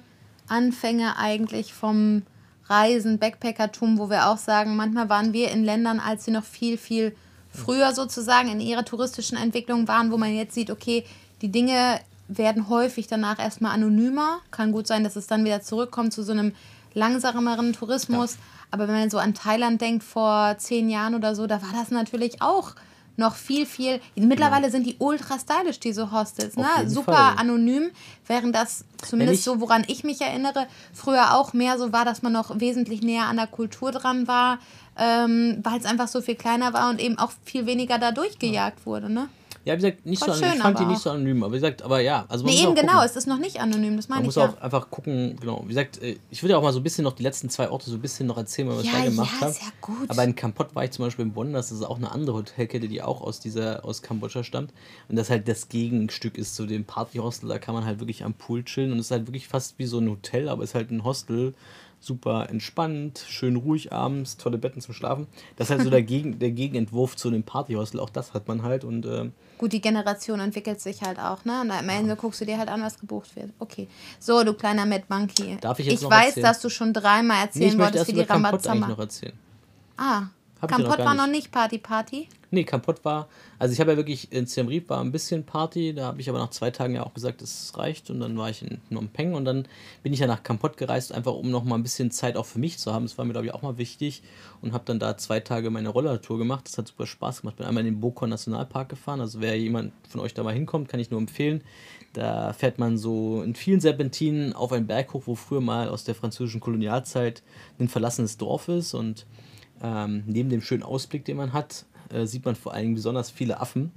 [0.48, 2.22] Anfänge eigentlich vom
[2.68, 6.78] Reisen, Backpackertum, wo wir auch sagen, manchmal waren wir in Ländern, als sie noch viel,
[6.78, 7.14] viel
[7.50, 11.04] früher sozusagen in ihrer touristischen Entwicklung waren, wo man jetzt sieht, okay,
[11.42, 14.40] die Dinge werden häufig danach erstmal anonymer.
[14.50, 16.52] Kann gut sein, dass es dann wieder zurückkommt zu so einem
[16.94, 18.36] langsameren Tourismus.
[18.70, 21.90] Aber wenn man so an Thailand denkt, vor zehn Jahren oder so, da war das
[21.90, 22.74] natürlich auch
[23.16, 24.00] noch viel, viel.
[24.14, 26.56] Mittlerweile sind die ultra stylisch, diese Hostels.
[26.56, 26.66] Ne?
[26.86, 27.34] Super Fall.
[27.38, 27.90] anonym,
[28.26, 32.22] während das zumindest ich- so, woran ich mich erinnere, früher auch mehr so war, dass
[32.22, 34.58] man noch wesentlich näher an der Kultur dran war,
[34.98, 38.86] ähm, weil es einfach so viel kleiner war und eben auch viel weniger da durchgejagt
[38.86, 39.10] wurde.
[39.12, 39.28] Ne?
[39.66, 40.48] Ja, wie gesagt, nicht Voll so anonym.
[40.50, 42.24] schön Ich fand die nicht so anonym, aber wie gesagt, aber ja.
[42.28, 44.36] Also man Nee, eben genau, es ist noch nicht anonym, das meine Man ich muss
[44.36, 44.48] ja.
[44.50, 45.60] auch einfach gucken, genau.
[45.64, 47.68] Wie gesagt, äh, ich würde ja auch mal so ein bisschen noch die letzten zwei
[47.68, 49.56] Orte so ein bisschen noch erzählen, was ich Ja, da gemacht ja, habe.
[49.60, 50.08] ja gut.
[50.08, 52.86] Aber in Kampot war ich zum Beispiel in Bonn, das ist auch eine andere Hotelkette,
[52.86, 54.72] die auch aus dieser, aus Kambodscha stammt.
[55.08, 58.34] Und das halt das Gegenstück ist zu dem Partyhostel, da kann man halt wirklich am
[58.34, 60.74] Pool chillen und es ist halt wirklich fast wie so ein Hotel, aber es ist
[60.76, 61.54] halt ein Hostel.
[61.98, 65.26] Super entspannt, schön ruhig abends, tolle Betten zum Schlafen.
[65.56, 68.62] Das ist halt so der, Gegen, der Gegenentwurf zu einem Partyhostel, auch das hat man
[68.62, 71.62] halt und äh, Gut, die Generation entwickelt sich halt auch, ne?
[71.62, 73.52] Und am Ende guckst du dir halt an, was gebucht wird.
[73.58, 73.88] Okay.
[74.20, 75.56] So, du kleiner Mad Monkey.
[75.60, 76.44] Darf ich jetzt ich noch weiß, erzählen?
[76.44, 78.88] dass du schon dreimal nee, erzählen ich möchte wolltest, wie die Rambazamba.
[78.88, 79.32] noch erzählen.
[79.96, 80.24] Ah,
[80.60, 82.28] Hab ja Kampot gar war noch nicht Party Party.
[82.50, 85.92] Nee, Kampott war, also ich habe ja wirklich in Siem Reap war ein bisschen Party,
[85.92, 88.48] da habe ich aber nach zwei Tagen ja auch gesagt, es reicht und dann war
[88.48, 89.66] ich in Phnom Penh und dann
[90.04, 92.60] bin ich ja nach Kampott gereist, einfach um noch mal ein bisschen Zeit auch für
[92.60, 93.04] mich zu haben.
[93.04, 94.22] Das war mir glaube ich auch mal wichtig
[94.62, 96.66] und habe dann da zwei Tage meine Rollertour gemacht.
[96.68, 97.56] Das hat super Spaß gemacht.
[97.56, 100.88] Bin einmal in den Bokor Nationalpark gefahren, also wer jemand von euch da mal hinkommt,
[100.88, 101.62] kann ich nur empfehlen.
[102.12, 106.04] Da fährt man so in vielen Serpentinen auf einen Berg hoch, wo früher mal aus
[106.04, 107.42] der französischen Kolonialzeit
[107.78, 109.26] ein verlassenes Dorf ist und
[109.82, 113.30] ähm, neben dem schönen Ausblick, den man hat, äh, sieht man vor allen Dingen besonders
[113.30, 113.92] viele Affen,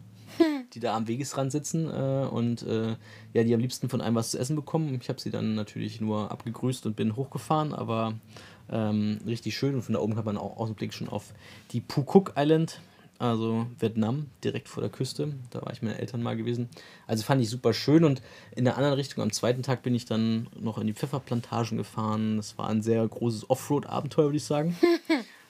[0.74, 2.96] die da am Wegesrand sitzen äh, und äh,
[3.34, 4.98] ja, die am liebsten von einem was zu essen bekommen.
[5.02, 8.13] Ich habe sie dann natürlich nur abgegrüßt und bin hochgefahren, aber
[8.72, 11.34] ähm, richtig schön und von da oben hat man auch Ausblick schon auf
[11.72, 12.82] die Phuoc Island,
[13.18, 15.34] also Vietnam, direkt vor der Küste.
[15.50, 16.70] Da war ich mit meinen Eltern mal gewesen.
[17.06, 18.22] Also fand ich super schön und
[18.56, 22.38] in der anderen Richtung, am zweiten Tag bin ich dann noch in die Pfefferplantagen gefahren.
[22.38, 24.78] Das war ein sehr großes Offroad-Abenteuer, würde ich sagen.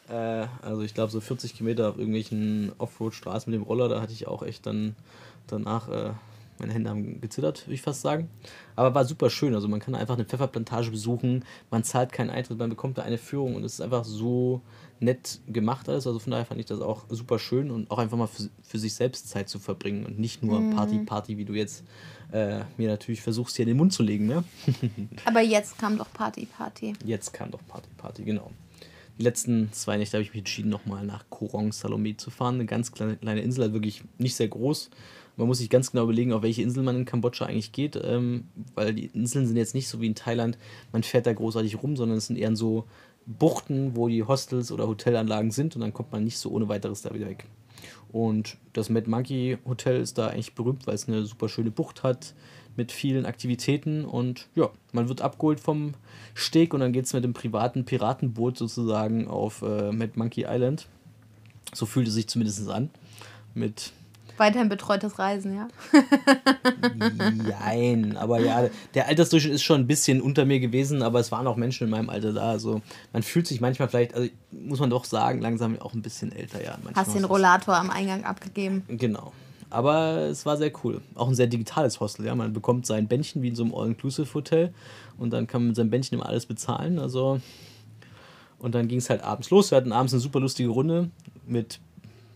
[0.10, 4.14] Äh, also ich glaube so 40 Kilometer auf irgendwelchen Offroad-Straßen mit dem Roller, da hatte
[4.14, 4.96] ich auch echt dann
[5.48, 6.12] danach, äh,
[6.60, 8.30] meine Hände haben gezittert, würde ich fast sagen.
[8.76, 12.58] Aber war super schön, also man kann einfach eine Pfefferplantage besuchen, man zahlt keinen Eintritt,
[12.58, 14.62] man bekommt da eine Führung und es ist einfach so
[15.00, 16.06] nett gemacht alles.
[16.06, 18.80] Also von daher fand ich das auch super schön und auch einfach mal für, für
[18.80, 21.84] sich selbst Zeit zu verbringen und nicht nur Party, Party, wie du jetzt
[22.32, 24.44] äh, mir natürlich versuchst, hier in den Mund zu legen, ne?
[25.26, 26.94] Aber jetzt kam doch Party Party.
[27.06, 28.52] Jetzt kam doch Party Party, genau.
[29.20, 32.56] Die letzten zwei Nächte habe ich mich entschieden, nochmal nach Korong Salome zu fahren.
[32.56, 34.90] Eine ganz kleine, kleine Insel, also wirklich nicht sehr groß.
[35.36, 38.46] Man muss sich ganz genau überlegen, auf welche Insel man in Kambodscha eigentlich geht, ähm,
[38.76, 40.58] weil die Inseln sind jetzt nicht so wie in Thailand,
[40.94, 42.86] man fährt da großartig rum, sondern es sind eher so
[43.26, 47.02] Buchten, wo die Hostels oder Hotelanlagen sind und dann kommt man nicht so ohne weiteres
[47.02, 47.46] da wieder weg.
[48.14, 52.04] Und das Mad Monkey Hotel ist da eigentlich berühmt, weil es eine super schöne Bucht
[52.04, 52.34] hat
[52.80, 55.96] mit vielen Aktivitäten und ja, man wird abgeholt vom
[56.34, 60.88] Steg und dann geht es mit dem privaten Piratenboot sozusagen auf äh, Mad Monkey Island.
[61.74, 62.90] So fühlt es sich zumindest an.
[63.54, 63.92] Mit
[64.38, 65.68] Weiterhin betreutes Reisen, ja.
[67.60, 71.46] Nein, aber ja, der Altersdurchschnitt ist schon ein bisschen unter mir gewesen, aber es waren
[71.46, 72.52] auch Menschen in meinem Alter da.
[72.52, 76.32] Also man fühlt sich manchmal vielleicht, also muss man doch sagen, langsam auch ein bisschen
[76.32, 76.78] älter, ja.
[76.82, 78.84] Manchmal Hast den Rollator am Eingang abgegeben.
[78.88, 79.34] Genau.
[79.70, 81.02] Aber es war sehr cool.
[81.16, 82.36] Auch ein sehr digitales Hostel, ja.
[82.36, 84.74] Man bekommt sein Bändchen wie in so einem All-Inclusive-Hotel
[85.18, 87.00] und dann kann man mit seinem Bändchen immer alles bezahlen.
[87.00, 87.40] Also.
[88.58, 89.72] Und dann ging es halt abends los.
[89.72, 91.10] Wir hatten abends eine super lustige Runde
[91.46, 91.80] mit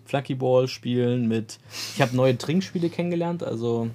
[0.06, 1.60] Flunkyball spielen, mit.
[1.96, 3.90] Ich habe neue Trinkspiele kennengelernt, also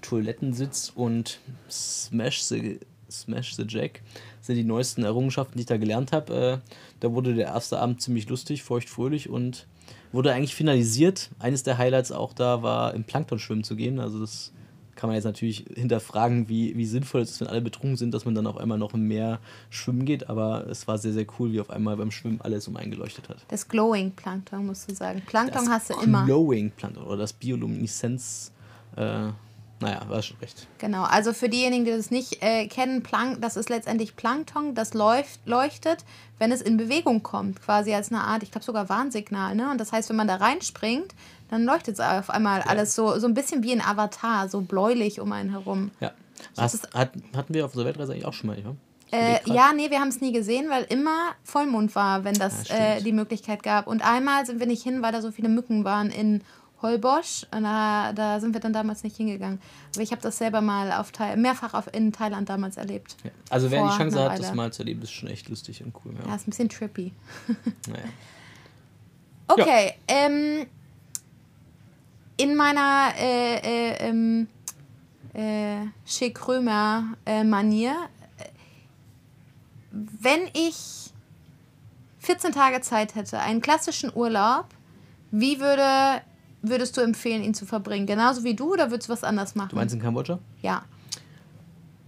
[0.00, 1.38] Toilettensitz und
[1.70, 4.02] Smash the, Smash the Jack
[4.40, 6.62] sind die neuesten Errungenschaften, die ich da gelernt habe.
[6.64, 9.66] Äh, da wurde der erste Abend ziemlich lustig, feuchtfröhlich und
[10.12, 11.30] wurde eigentlich finalisiert.
[11.38, 14.00] Eines der Highlights auch da war, im Plankton schwimmen zu gehen.
[14.00, 14.52] Also das
[14.96, 18.26] kann man jetzt natürlich hinterfragen, wie, wie sinnvoll es ist, wenn alle betrunken sind, dass
[18.26, 19.38] man dann auf einmal noch im Meer
[19.70, 20.28] schwimmen geht.
[20.28, 23.38] Aber es war sehr, sehr cool, wie auf einmal beim Schwimmen alles um eingeleuchtet hat.
[23.48, 25.22] Das Glowing Plankton, musst du sagen.
[25.26, 26.26] Plankton das hast du immer.
[26.26, 28.52] Glowing Plankton oder das Biolumineszenz.
[28.96, 29.28] Äh,
[29.80, 30.66] naja, war schon recht.
[30.78, 34.94] Genau, also für diejenigen, die das nicht äh, kennen, Plank, das ist letztendlich Plankton, das
[34.94, 36.04] läuft, leuchtet,
[36.38, 39.54] wenn es in Bewegung kommt, quasi als eine Art, ich glaube sogar Warnsignal.
[39.54, 39.70] Ne?
[39.70, 41.14] Und das heißt, wenn man da reinspringt,
[41.48, 42.66] dann leuchtet es auf einmal ja.
[42.66, 45.90] alles so, so ein bisschen wie ein Avatar, so bläulich um einen herum.
[46.00, 46.12] Ja.
[46.56, 48.74] Hast, hat, hatten wir auf der Weltreise eigentlich auch schon mal, ja?
[49.12, 52.76] Äh, ja, nee, wir haben es nie gesehen, weil immer Vollmond war, wenn das ja,
[52.76, 53.88] äh, die Möglichkeit gab.
[53.88, 56.42] Und einmal sind wir nicht hin, weil da so viele Mücken waren in
[56.82, 57.46] Holbosch.
[57.54, 59.60] Und da, da sind wir dann damals nicht hingegangen.
[59.94, 63.16] Aber ich habe das selber mal auf Thai mehrfach auf, in Thailand damals erlebt.
[63.24, 63.30] Ja.
[63.50, 66.14] Also wer die Chance hat, das mal zu erleben, ist schon echt lustig und cool.
[66.22, 67.12] Ja, ja ist ein bisschen trippy.
[67.88, 68.04] naja.
[69.52, 70.26] Okay, ja.
[70.26, 70.66] ähm,
[72.36, 74.46] in meiner äh, äh, ähm,
[75.34, 77.96] äh, Chez Krömer äh, Manier,
[79.90, 81.10] wenn ich
[82.20, 84.66] 14 Tage Zeit hätte, einen klassischen Urlaub,
[85.30, 86.22] wie würde
[86.62, 88.06] würdest du empfehlen, ihn zu verbringen?
[88.06, 89.70] Genauso wie du oder würdest du was anders machen?
[89.70, 90.38] Du meinst in Kambodscha?
[90.62, 90.84] Ja.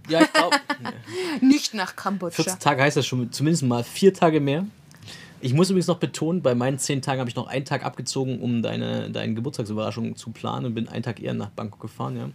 [0.09, 0.57] Ja, ich glaube.
[1.41, 2.43] Nicht nach Kambodscha.
[2.43, 4.65] 14 Tage heißt das schon zumindest mal vier Tage mehr.
[5.39, 8.39] Ich muss übrigens noch betonen, bei meinen zehn Tagen habe ich noch einen Tag abgezogen,
[8.39, 12.29] um deine, deine Geburtstagsüberraschung zu planen und bin einen Tag eher nach Bangkok gefahren, ja.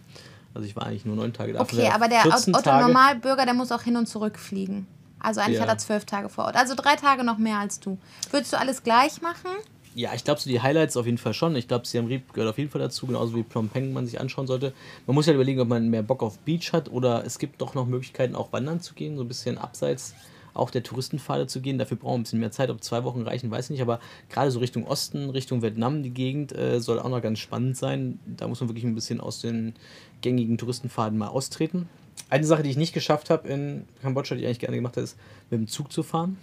[0.53, 1.61] Also ich war eigentlich nur neun Tage da.
[1.61, 4.87] Okay, aber der Otto-Normalbürger, der muss auch hin und zurück fliegen.
[5.19, 5.63] Also eigentlich ja.
[5.63, 6.55] hat er zwölf Tage vor Ort.
[6.55, 7.97] Also drei Tage noch mehr als du.
[8.31, 9.51] Würdest du alles gleich machen?
[9.95, 11.55] Ja, ich glaube, so die Highlights auf jeden Fall schon.
[11.55, 14.19] Ich glaube, Siam Reap gehört auf jeden Fall dazu, genauso wie Phnom Penh man sich
[14.19, 14.73] anschauen sollte.
[15.07, 17.59] Man muss ja halt überlegen, ob man mehr Bock auf Beach hat oder es gibt
[17.61, 20.13] doch noch Möglichkeiten, auch wandern zu gehen, so ein bisschen abseits
[20.53, 21.77] auch der Touristenpfade zu gehen.
[21.77, 22.69] Dafür brauchen wir ein bisschen mehr Zeit.
[22.69, 23.81] Ob zwei Wochen reichen, weiß ich nicht.
[23.81, 23.99] Aber
[24.29, 28.19] gerade so Richtung Osten, Richtung Vietnam, die Gegend, äh, soll auch noch ganz spannend sein.
[28.25, 29.73] Da muss man wirklich ein bisschen aus den
[30.21, 31.87] gängigen Touristenpfaden mal austreten.
[32.29, 35.05] Eine Sache, die ich nicht geschafft habe in Kambodscha, die ich eigentlich gerne gemacht habe,
[35.05, 35.17] ist,
[35.49, 36.37] mit dem Zug zu fahren.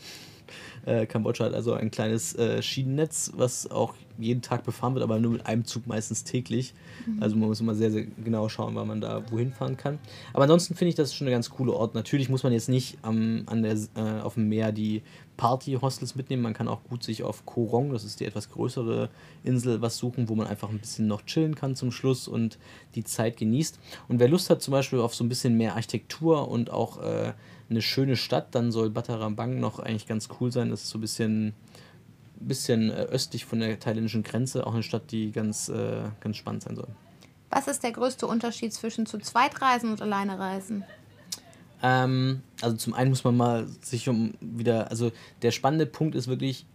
[0.86, 5.18] Äh, Kambodscha hat also ein kleines äh, Schienennetz, was auch jeden Tag befahren wird, aber
[5.18, 6.74] nur mit einem Zug meistens täglich.
[7.06, 7.22] Mhm.
[7.22, 9.98] Also man muss immer sehr, sehr genau schauen, wann man da wohin fahren kann.
[10.32, 11.94] Aber ansonsten finde ich das schon ein ganz cooler Ort.
[11.94, 15.02] Natürlich muss man jetzt nicht am, an der, äh, auf dem Meer die
[15.36, 16.42] Party-Hostels mitnehmen.
[16.42, 19.10] Man kann auch gut sich auf Koh Rong, das ist die etwas größere
[19.44, 22.58] Insel, was suchen, wo man einfach ein bisschen noch chillen kann zum Schluss und
[22.94, 23.78] die Zeit genießt.
[24.08, 27.32] Und wer Lust hat zum Beispiel auf so ein bisschen mehr Architektur und auch äh,
[27.68, 30.70] eine schöne Stadt, dann soll Batarambang noch eigentlich ganz cool sein.
[30.70, 31.54] Das ist so ein bisschen,
[32.40, 36.62] bisschen äh, östlich von der thailändischen Grenze, auch eine Stadt, die ganz, äh, ganz spannend
[36.62, 36.88] sein soll.
[37.50, 40.84] Was ist der größte Unterschied zwischen zu zweit reisen und alleine reisen?
[41.82, 46.28] Ähm, also zum einen muss man mal sich um wieder, also der spannende Punkt ist
[46.28, 46.66] wirklich,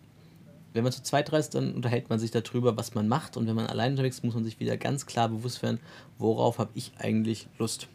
[0.73, 3.35] wenn man zu zweit reist, dann unterhält man sich darüber, was man macht.
[3.35, 5.79] Und wenn man allein unterwegs ist, muss man sich wieder ganz klar bewusst werden,
[6.17, 7.87] worauf habe ich eigentlich Lust.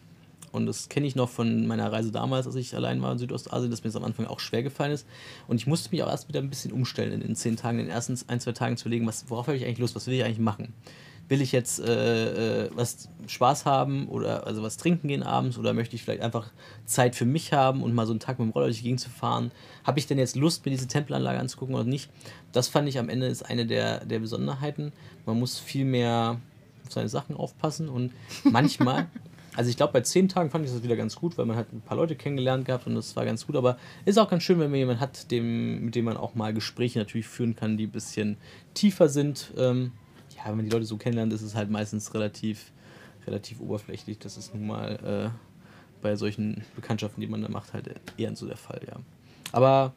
[0.52, 3.70] Und das kenne ich noch von meiner Reise damals, als ich allein war in Südostasien,
[3.70, 5.06] dass mir das am Anfang auch schwer gefallen ist.
[5.48, 7.86] Und ich musste mich auch erst wieder ein bisschen umstellen in den zehn Tagen, in
[7.86, 10.14] den ersten ein, zwei Tagen zu legen, was, worauf habe ich eigentlich Lust, was will
[10.14, 10.72] ich eigentlich machen?
[11.28, 15.72] Will ich jetzt äh, äh, was Spaß haben oder also was trinken gehen abends oder
[15.72, 16.52] möchte ich vielleicht einfach
[16.84, 19.00] Zeit für mich haben und mal so einen Tag mit dem Roller durch die Gegend
[19.00, 19.50] zu fahren?
[19.82, 22.10] Habe ich denn jetzt Lust, mir diese Tempelanlage anzugucken oder nicht?
[22.52, 24.92] Das fand ich am Ende ist eine der, der Besonderheiten.
[25.26, 26.40] Man muss viel mehr
[26.86, 28.12] auf seine Sachen aufpassen und
[28.44, 29.08] manchmal
[29.56, 31.72] Also ich glaube, bei zehn Tagen fand ich das wieder ganz gut, weil man hat
[31.72, 33.56] ein paar Leute kennengelernt gehabt und das war ganz gut.
[33.56, 36.52] Aber ist auch ganz schön, wenn man jemanden hat, dem, mit dem man auch mal
[36.52, 38.36] Gespräche natürlich führen kann, die ein bisschen
[38.74, 39.52] tiefer sind.
[39.56, 39.92] Ähm,
[40.36, 42.70] ja, wenn man die Leute so kennenlernt, ist es halt meistens relativ,
[43.26, 44.18] relativ oberflächlich.
[44.18, 47.88] Das ist nun mal äh, bei solchen Bekanntschaften, die man da macht, halt
[48.18, 48.96] eher so der Fall, ja.
[49.52, 49.94] Aber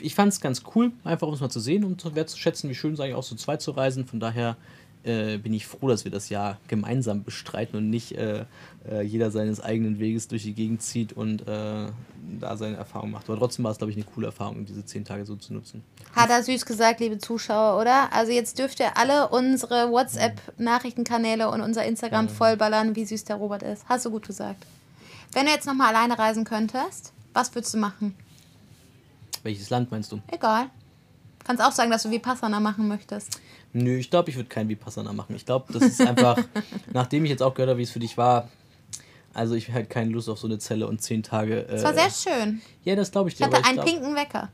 [0.00, 2.74] ich fand es ganz cool, einfach um es mal zu sehen und um wertzuschätzen, wie
[2.74, 4.06] schön es eigentlich auch so zweit zu reisen.
[4.06, 4.56] Von daher
[5.04, 8.44] äh, bin ich froh, dass wir das Jahr gemeinsam bestreiten und nicht äh,
[8.88, 11.86] äh, jeder seines eigenen Weges durch die Gegend zieht und äh,
[12.40, 13.28] da seine Erfahrung macht.
[13.28, 15.82] Aber trotzdem war es, glaube ich, eine coole Erfahrung, diese zehn Tage so zu nutzen.
[16.14, 18.12] Hat er süß gesagt, liebe Zuschauer, oder?
[18.12, 23.62] Also jetzt dürft ihr alle unsere WhatsApp-Nachrichtenkanäle und unser Instagram vollballern, wie süß der Robert
[23.62, 23.84] ist.
[23.88, 24.66] Hast du gut gesagt.
[25.32, 28.14] Wenn du jetzt nochmal alleine reisen könntest, was würdest du machen?
[29.42, 30.20] Welches Land meinst du?
[30.26, 30.66] Egal.
[31.50, 33.40] Kannst auch sagen, dass du Vipassana machen möchtest.
[33.72, 35.34] Nö, ich glaube, ich würde kein Vipassana machen.
[35.34, 36.38] Ich glaube, das ist einfach,
[36.92, 38.48] nachdem ich jetzt auch gehört habe, wie es für dich war,
[39.34, 41.66] also ich hätte keine Lust auf so eine Zelle und zehn Tage.
[41.66, 42.62] Äh, Es war sehr schön.
[42.84, 43.46] Ja, das glaube ich Ich dir.
[43.46, 44.48] hatte aber einen glaub, pinken Wecker.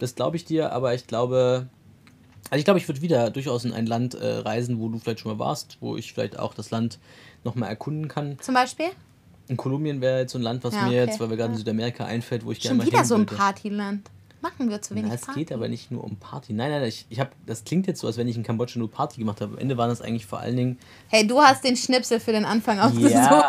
[0.00, 1.68] Das glaube ich dir, aber ich glaube.
[2.50, 5.20] Also ich glaube, ich würde wieder durchaus in ein Land äh, reisen, wo du vielleicht
[5.20, 6.98] schon mal warst, wo ich vielleicht auch das Land
[7.44, 8.40] nochmal erkunden kann.
[8.40, 8.86] Zum Beispiel?
[9.46, 11.10] In Kolumbien wäre jetzt so ein Land, was Ja, mir okay.
[11.10, 13.14] jetzt, weil wir gerade in Südamerika einfällt, wo ich gerne Schon mal wieder hin so
[13.14, 13.26] ein.
[13.26, 14.10] Partyland.
[14.44, 15.40] Machen wir zu wenig Na, es Party.
[15.40, 16.52] geht aber nicht nur um Party.
[16.52, 18.90] Nein, nein, ich, ich habe, das klingt jetzt so, als wenn ich in Kambodscha nur
[18.90, 19.52] Party gemacht habe.
[19.54, 20.78] Am Ende waren das eigentlich vor allen Dingen
[21.08, 23.10] Hey, du hast den Schnipsel für den Anfang ausgesucht.
[23.12, 23.48] Ja,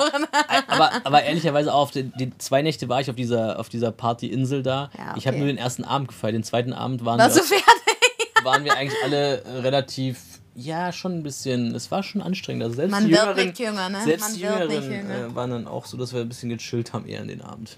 [0.67, 3.91] aber, aber ehrlicherweise auch auf den, die zwei Nächte war ich auf dieser, auf dieser
[3.91, 4.89] Partyinsel da.
[4.97, 5.43] Ja, Ich habe okay.
[5.45, 6.33] nur den ersten Abend gefeiert.
[6.35, 8.43] Den zweiten Abend waren, Warst wir, fertig?
[8.43, 12.63] waren wir eigentlich alle äh, relativ, ja, schon ein bisschen, es war schon anstrengend.
[12.63, 14.01] Also selbst Man die Jüngeren, nicht jünger, ne?
[14.05, 15.25] Selbst Man die wird nicht Jüngeren jünger.
[15.27, 17.75] äh, waren dann auch so, dass wir ein bisschen gechillt haben eher in den Abend.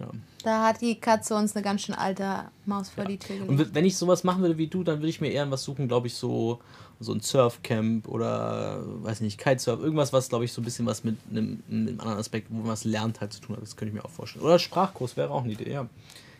[0.00, 0.08] Ja.
[0.42, 3.74] Da hat die Katze uns eine ganz schön alte Maus vor die Tür Und gelegt.
[3.74, 6.06] wenn ich sowas machen würde wie du, dann würde ich mir eher was suchen, glaube
[6.06, 6.60] ich, so,
[6.98, 9.80] so ein Surfcamp oder, weiß nicht, Kitesurf.
[9.80, 12.68] Irgendwas, was, glaube ich, so ein bisschen was mit einem, einem anderen Aspekt, wo man
[12.68, 13.62] was lernt, halt zu tun hat.
[13.62, 14.44] Das könnte ich mir auch vorstellen.
[14.44, 15.86] Oder Sprachkurs wäre auch eine Idee, ja.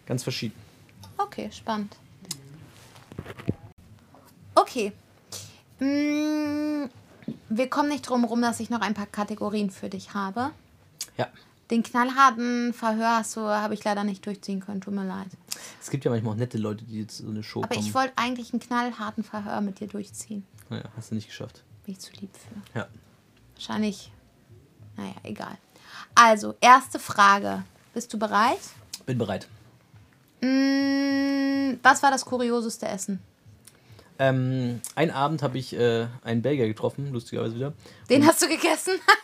[0.06, 0.54] Ganz verschieden.
[1.18, 1.96] Okay, spannend.
[4.54, 4.92] Okay.
[5.78, 6.88] Mm,
[7.48, 10.50] wir kommen nicht drum rum, dass ich noch ein paar Kategorien für dich habe.
[11.18, 11.28] Ja.
[11.70, 15.28] Den knallharten Verhör du, habe ich leider nicht durchziehen können, tut mir leid.
[15.80, 17.86] Es gibt ja manchmal auch nette Leute, die jetzt so eine Show Aber kommen.
[17.86, 20.44] ich wollte eigentlich einen knallharten Verhör mit dir durchziehen.
[20.68, 21.62] naja, hast du nicht geschafft.
[21.84, 22.78] Bin ich zu lieb für.
[22.78, 22.88] Ja.
[23.54, 24.10] Wahrscheinlich.
[24.96, 25.56] Naja, egal.
[26.14, 27.64] Also, erste Frage.
[27.94, 28.58] Bist du bereit?
[29.06, 29.48] Bin bereit.
[30.40, 33.20] Mm, was war das kurioseste Essen?
[34.18, 37.72] Ähm, einen Abend habe ich äh, einen Belgier getroffen, lustigerweise wieder.
[38.10, 38.94] Den hast du gegessen?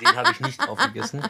[0.00, 1.22] Den habe ich nicht aufgegessen.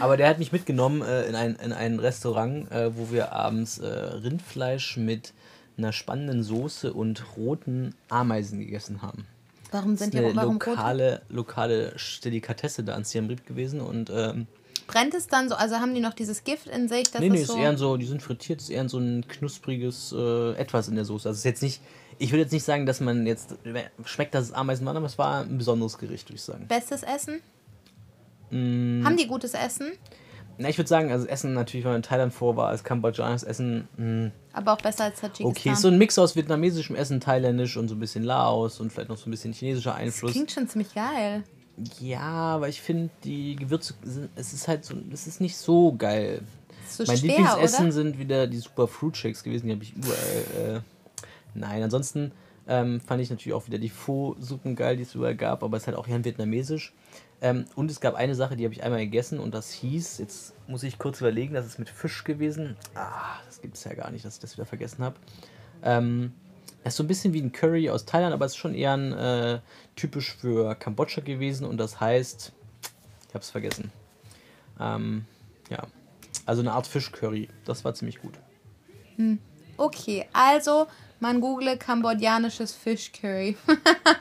[0.00, 3.78] Aber der hat mich mitgenommen äh, in, ein, in ein Restaurant, äh, wo wir abends
[3.78, 5.32] äh, Rindfleisch mit
[5.78, 9.26] einer spannenden Soße und roten Ameisen gegessen haben.
[9.70, 13.80] Warum sind die eine warum lokale, lokale Delikatesse da an Siem Reap gewesen.
[13.80, 14.46] Und ähm,
[14.86, 15.54] Brennt es dann so?
[15.54, 17.10] Also haben die noch dieses Gift in sich?
[17.10, 17.56] Das nee, nee, ist ist so.
[17.56, 21.28] eher so, die sind frittiert, ist eher so ein knuspriges äh, Etwas in der Soße.
[21.28, 21.80] Also ist jetzt nicht,
[22.18, 23.54] ich würde jetzt nicht sagen, dass man jetzt
[24.04, 26.66] schmeckt, dass es Ameisen waren, aber es war ein besonderes Gericht, würde ich sagen.
[26.68, 27.40] Bestes Essen?
[28.52, 29.04] Mm.
[29.04, 29.92] Haben die gutes Essen?
[30.58, 33.42] Na, ich würde sagen, also Essen natürlich, wenn man in Thailand vor war, als kambodschanisches
[33.42, 35.46] Essen, mh, Aber auch besser als Tadschikistan.
[35.72, 39.08] okay, so ein Mix aus vietnamesischem Essen, thailändisch und so ein bisschen Laos und vielleicht
[39.08, 40.32] noch so ein bisschen chinesischer das Einfluss.
[40.32, 41.42] klingt schon ziemlich geil.
[42.00, 45.94] Ja, aber ich finde, die Gewürze, sind, es ist halt so, es ist nicht so
[45.96, 46.42] geil.
[46.84, 47.92] Das so mein schwer, Lieblingsessen oder?
[47.92, 50.76] sind wieder die Super Fruit Shakes gewesen, die habe ich überall.
[50.76, 50.80] Äh,
[51.54, 52.32] nein, ansonsten
[52.68, 55.84] ähm, fand ich natürlich auch wieder die Pho-Suppen geil, die es überall gab, aber es
[55.84, 56.92] ist halt auch eher vietnamesisch.
[57.42, 60.54] Ähm, und es gab eine Sache, die habe ich einmal gegessen und das hieß, jetzt
[60.68, 62.76] muss ich kurz überlegen, das ist mit Fisch gewesen.
[62.94, 65.16] Ah, das gibt es ja gar nicht, dass ich das wieder vergessen habe.
[65.82, 66.32] Ähm,
[66.84, 68.96] das ist so ein bisschen wie ein Curry aus Thailand, aber es ist schon eher
[68.96, 69.60] ein, äh,
[69.96, 72.52] typisch für Kambodscha gewesen und das heißt,
[73.28, 73.90] ich habe es vergessen.
[74.78, 75.26] Ähm,
[75.68, 75.86] ja,
[76.46, 77.48] also eine Art Fischcurry.
[77.64, 78.38] Das war ziemlich gut.
[79.82, 80.86] Okay, also
[81.20, 83.56] man google kambodschanisches Fischcurry.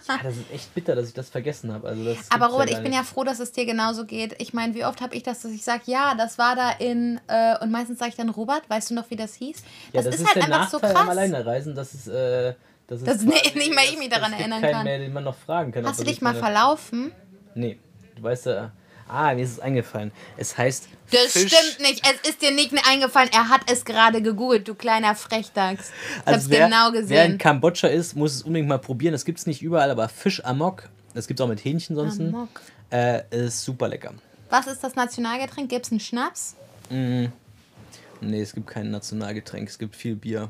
[0.07, 1.88] Ja, das ist echt bitter, dass ich das vergessen habe.
[1.88, 4.36] Also das Aber Robert, gar ich bin ja froh, dass es dir genauso geht.
[4.41, 7.20] Ich meine, wie oft habe ich das, dass ich sage, ja, das war da in,
[7.28, 9.64] äh, und meistens sage ich dann, Robert, weißt du noch, wie das hieß?
[9.93, 11.01] Ja, Das, ist, halt der einfach so Nachteil krass.
[11.03, 12.55] am Alleinereisen, dass es, äh,
[12.88, 14.84] dass es Dass quasi- nicht- mal ich mich daran erinnern kann.
[14.84, 15.86] Mehr, den man noch fragen kann.
[15.86, 17.12] Hast du dich mal verlaufen?
[17.55, 17.80] Nee,
[18.16, 18.72] du weißt ja.
[19.12, 20.12] Ah, mir ist es eingefallen.
[20.38, 20.88] Es heißt.
[21.12, 22.01] Das Fisch- stimmt nicht.
[22.07, 23.30] Es ist dir nicht eingefallen.
[23.34, 25.89] Er hat es gerade gegoogelt, du kleiner Frechdachs.
[25.89, 27.38] Ich Also hab's wer, genau Wer in gesehen.
[27.38, 29.12] Kambodscha ist, muss es unbedingt mal probieren.
[29.12, 32.20] Das gibt es nicht überall, aber Fisch Amok, das gibt es auch mit Hähnchen sonst.
[32.22, 32.47] Amok.
[32.89, 34.14] Äh, ist super lecker.
[34.49, 35.70] Was ist das Nationalgetränk?
[35.70, 36.55] Gibt es einen Schnaps?
[36.89, 39.68] Nee, es gibt kein Nationalgetränk.
[39.68, 40.49] Es gibt viel Bier.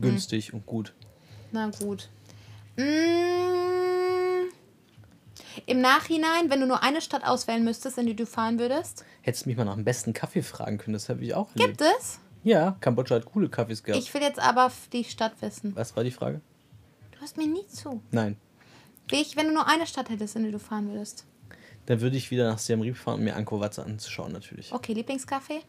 [0.00, 0.92] Günstig und gut.
[1.52, 2.08] Na gut.
[2.76, 2.82] Mm,
[5.66, 9.44] Im Nachhinein, wenn du nur eine Stadt auswählen müsstest, in die du fahren würdest, Hättest
[9.44, 11.96] du mich mal nach dem besten Kaffee fragen können, das habe ich auch gibt erlebt.
[11.98, 12.20] es?
[12.44, 14.02] Ja, Kambodscha hat coole Kaffees gehabt.
[14.02, 15.74] Ich will jetzt aber die Stadt wissen.
[15.74, 16.40] Was war die Frage?
[17.12, 18.02] Du hörst mir nie zu.
[18.10, 18.36] Nein.
[19.08, 21.24] Wie ich, wenn du nur eine Stadt hättest, in die du fahren würdest.
[21.86, 24.72] Dann würde ich wieder nach Siem Reap fahren, um mir Angkor Wat anzuschauen, natürlich.
[24.72, 25.60] Okay, Lieblingscafé?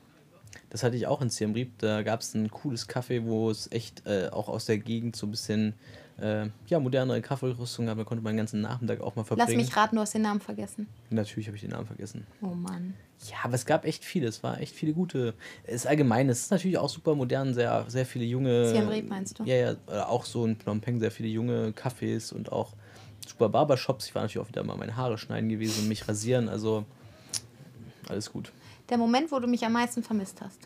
[0.70, 1.70] Das hatte ich auch in Siem Reap.
[1.80, 5.28] Da gab es ein cooles Café, wo es echt äh, auch aus der Gegend so
[5.28, 5.74] ein bisschen
[6.20, 7.98] äh, ja, modernere Kaffeerüstung gab.
[7.98, 9.60] Da konnte man den ganzen Nachmittag auch mal verbringen.
[9.60, 10.88] Lass mich raten, du hast den Namen vergessen.
[11.10, 12.26] Natürlich habe ich den Namen vergessen.
[12.42, 12.94] Oh Mann.
[13.30, 14.28] Ja, aber es gab echt viele.
[14.28, 15.34] Es war echt viele gute.
[15.64, 18.70] Es ist allgemein, es ist natürlich auch super modern, sehr, sehr viele junge.
[18.70, 19.44] Siem Reap meinst du?
[19.44, 22.74] Ja, ja, auch so in Phnom Penh sehr viele junge Cafés und auch
[23.26, 24.08] super Barbershops.
[24.08, 26.50] Ich war natürlich auch wieder mal meine Haare schneiden gewesen und mich rasieren.
[26.50, 26.86] Also
[28.10, 28.52] alles gut.
[28.90, 30.60] Der Moment, wo du mich am meisten vermisst hast.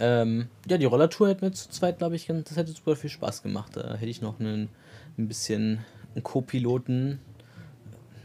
[0.00, 3.42] Ähm, ja, die Rollertour hätte mir zu zweit, glaube ich, das hätte super viel Spaß
[3.42, 3.76] gemacht.
[3.76, 4.68] Da hätte ich noch einen,
[5.18, 5.84] ein bisschen
[6.14, 7.20] einen Co-Piloten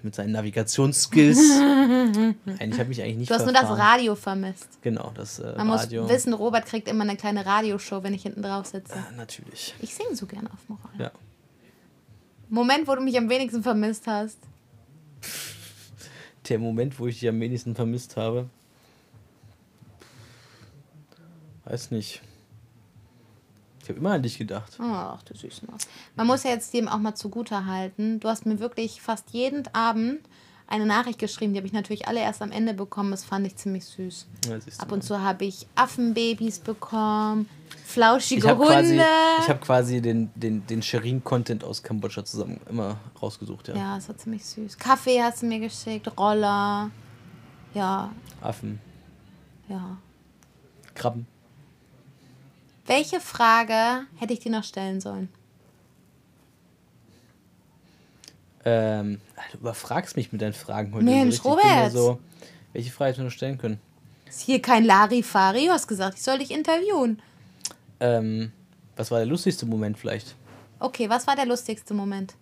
[0.02, 1.38] mit seinen Navigationsskills.
[1.60, 3.82] Nein, ich habe mich eigentlich nicht Du hast nur das verfahren.
[3.82, 4.82] Radio vermisst.
[4.82, 6.04] Genau, das äh, Man Radio.
[6.04, 8.94] muss wissen, Robert kriegt immer eine kleine Radioshow, wenn ich hinten drauf sitze.
[8.94, 9.76] Äh, natürlich.
[9.82, 10.92] Ich singe so gerne auf Moral.
[10.98, 11.12] Ja.
[12.50, 14.40] Moment, wo du mich am wenigsten vermisst hast.
[16.48, 18.50] Der Moment, wo ich dich am wenigsten vermisst habe.
[21.70, 22.22] Weiß nicht.
[23.84, 24.78] Ich habe immer an dich gedacht.
[24.80, 25.62] Ach, du süße.
[26.16, 28.20] Man muss ja jetzt dem auch mal zugute halten.
[28.20, 30.20] Du hast mir wirklich fast jeden Abend
[30.68, 31.54] eine Nachricht geschrieben.
[31.54, 33.12] Die habe ich natürlich alle erst am Ende bekommen.
[33.12, 34.28] Das fand ich ziemlich süß.
[34.80, 37.48] Ab und zu habe ich Affenbabys bekommen,
[37.86, 39.06] flauschige Ich habe quasi, Hunde.
[39.42, 43.76] ich hab quasi den, den, den Sherin-Content aus Kambodscha zusammen immer rausgesucht, ja.
[43.76, 44.78] ja, das war ziemlich süß.
[44.78, 46.92] Kaffee hast du mir geschickt, Roller.
[47.74, 48.12] Ja,
[48.42, 48.80] Affen,
[49.68, 49.98] ja.
[50.94, 51.28] Krabben.
[52.90, 55.30] Welche Frage hätte ich dir noch stellen sollen?
[58.66, 59.22] Ähm,
[59.52, 61.06] du überfragst mich mit deinen Fragen heute.
[61.06, 61.92] Mensch, so Robert.
[61.92, 62.20] So,
[62.74, 63.80] welche Frage hätte ich noch stellen können?
[64.28, 65.68] Ist hier kein Larifari?
[65.68, 67.22] Du hast gesagt, ich soll dich interviewen.
[68.00, 68.52] Ähm,
[68.96, 70.34] was war der lustigste Moment vielleicht?
[70.80, 72.34] Okay, was war der lustigste Moment?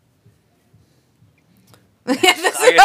[2.05, 2.81] Du Frage-.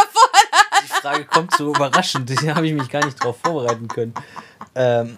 [0.82, 2.28] Die Frage kommt so überraschend.
[2.44, 4.14] Da habe ich mich gar nicht drauf vorbereiten können.
[4.74, 5.14] Ähm,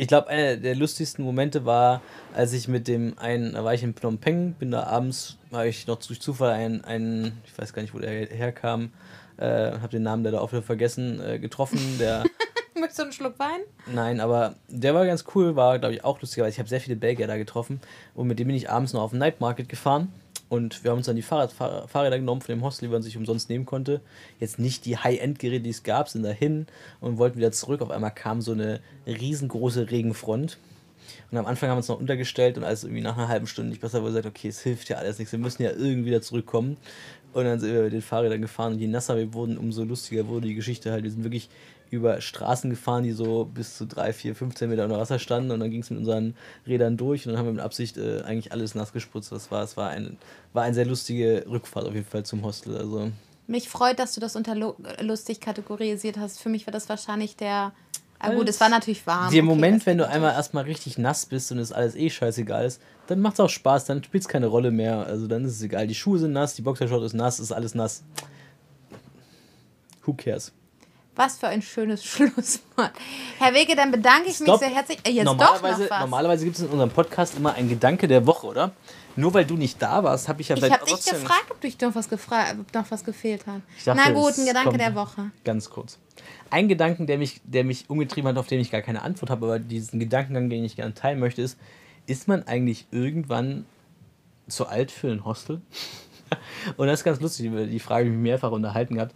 [0.00, 2.00] ich glaube, einer der lustigsten Momente war,
[2.32, 5.68] als ich mit dem einen, da war ich in Phnom Penh, bin da abends, habe
[5.68, 8.92] ich noch durch Zufall einen, einen, ich weiß gar nicht, wo der herkam,
[9.36, 12.24] äh, habe den Namen leider auch wieder vergessen, äh, getroffen, der
[12.74, 13.60] Möchtest du einen Schluck Wein?
[13.92, 16.80] Nein, aber der war ganz cool, war, glaube ich, auch lustiger, weil ich habe sehr
[16.80, 17.78] viele Belgier da getroffen
[18.14, 20.10] und mit dem bin ich abends noch auf den Night Market gefahren
[20.50, 23.02] und wir haben uns dann die Fahrrad, Fahr Fahrräder genommen von dem Hostel, die man
[23.02, 24.00] sich umsonst nehmen konnte.
[24.40, 26.66] Jetzt nicht die High-End-Geräte, die es gab, sind dahin
[27.00, 27.80] und wollten wieder zurück.
[27.80, 30.58] Auf einmal kam so eine riesengroße Regenfront.
[31.30, 33.70] Und am Anfang haben wir uns noch untergestellt und als irgendwie nach einer halben Stunde
[33.70, 36.20] nicht besser wurde, gesagt, okay, es hilft ja alles nichts, wir müssen ja irgendwie wieder
[36.20, 36.76] zurückkommen.
[37.32, 40.26] Und dann sind wir mit den Fahrrädern gefahren und je nasser wir wurden, umso lustiger
[40.26, 41.04] wurde die Geschichte halt.
[41.04, 41.48] Wir sind wirklich
[41.90, 45.60] über Straßen gefahren, die so bis zu 3, 4, 15 Meter unter Wasser standen und
[45.60, 46.34] dann ging es mit unseren
[46.66, 49.32] Rädern durch und dann haben wir mit Absicht äh, eigentlich alles nass gespritzt.
[49.32, 50.16] Das war, es war, ein,
[50.52, 52.76] war eine sehr lustige Rückfahrt auf jeden Fall zum Hostel.
[52.76, 53.10] Also
[53.48, 56.40] Mich freut, dass du das unter lu lustig kategorisiert hast.
[56.40, 57.72] Für mich war das wahrscheinlich der.
[58.22, 59.32] Ah, gut, es war natürlich warm.
[59.32, 62.66] Der okay, Moment, wenn du einmal erstmal richtig nass bist und es alles eh scheißegal
[62.66, 65.06] ist, dann macht es auch Spaß, dann spielt es keine Rolle mehr.
[65.06, 65.86] Also dann ist es egal.
[65.86, 68.04] Die Schuhe sind nass, die Boxershort ist nass, ist alles nass.
[70.04, 70.52] Who cares?
[71.20, 72.92] Was für ein schönes Schlusswort.
[73.38, 74.58] Herr Wege, dann bedanke ich Stopp.
[74.58, 75.00] mich sehr herzlich.
[75.04, 76.00] Äh, jetzt doch normalerweise noch was.
[76.00, 78.72] normalerweise gibt es in unserem Podcast immer einen Gedanke der Woche, oder?
[79.16, 81.60] Nur weil du nicht da warst, habe ich ja ich vielleicht habe dich gefragt, ob
[81.60, 83.60] dich noch was, gefra ob noch was gefehlt hat.
[83.76, 85.30] Ich dachte, Na gut, ein Gedanke der Woche.
[85.44, 85.98] Ganz kurz.
[86.48, 89.44] Ein Gedanken, der mich, der mich umgetrieben hat, auf den ich gar keine Antwort habe,
[89.44, 91.58] aber diesen Gedankengang, den ich gerne teilen möchte, ist,
[92.06, 93.66] ist man eigentlich irgendwann
[94.48, 95.60] zu alt für ein Hostel?
[96.78, 99.14] Und das ist ganz lustig, über die Frage, die ich mich mehrfach unterhalten gehabt.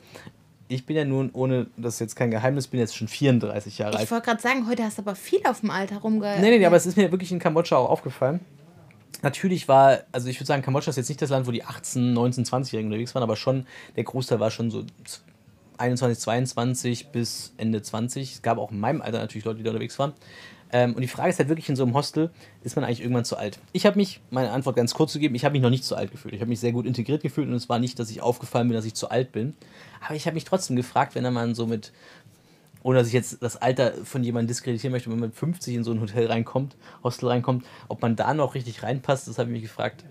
[0.68, 3.96] Ich bin ja nun, ohne, das ist jetzt kein Geheimnis, bin jetzt schon 34 Jahre
[3.96, 4.04] alt.
[4.04, 6.36] Ich wollte gerade sagen, heute hast du aber viel auf dem Alter rumge...
[6.40, 8.40] Nee, nee, nee, aber es ist mir wirklich in Kambodscha auch aufgefallen.
[9.22, 12.12] Natürlich war, also ich würde sagen, Kambodscha ist jetzt nicht das Land, wo die 18,
[12.14, 14.84] 19, 20-Jährigen unterwegs waren, aber schon, der Großteil war schon so
[15.78, 18.34] 21, 22 bis Ende 20.
[18.34, 20.12] Es gab auch in meinem Alter natürlich Leute, die da unterwegs waren.
[20.74, 22.30] Ähm, und die Frage ist halt wirklich in so einem Hostel,
[22.64, 23.60] ist man eigentlich irgendwann zu alt?
[23.72, 25.94] Ich habe mich, meine Antwort ganz kurz zu geben, ich habe mich noch nicht zu
[25.94, 26.34] alt gefühlt.
[26.34, 28.74] Ich habe mich sehr gut integriert gefühlt und es war nicht, dass ich aufgefallen bin,
[28.74, 29.54] dass ich zu alt bin.
[30.04, 31.92] Aber ich habe mich trotzdem gefragt, wenn man so mit
[32.82, 35.84] ohne dass ich jetzt das Alter von jemandem diskreditieren möchte, wenn man mit 50 in
[35.84, 39.54] so ein Hotel reinkommt, Hostel reinkommt, ob man da noch richtig reinpasst, das habe ich
[39.54, 40.04] mich gefragt.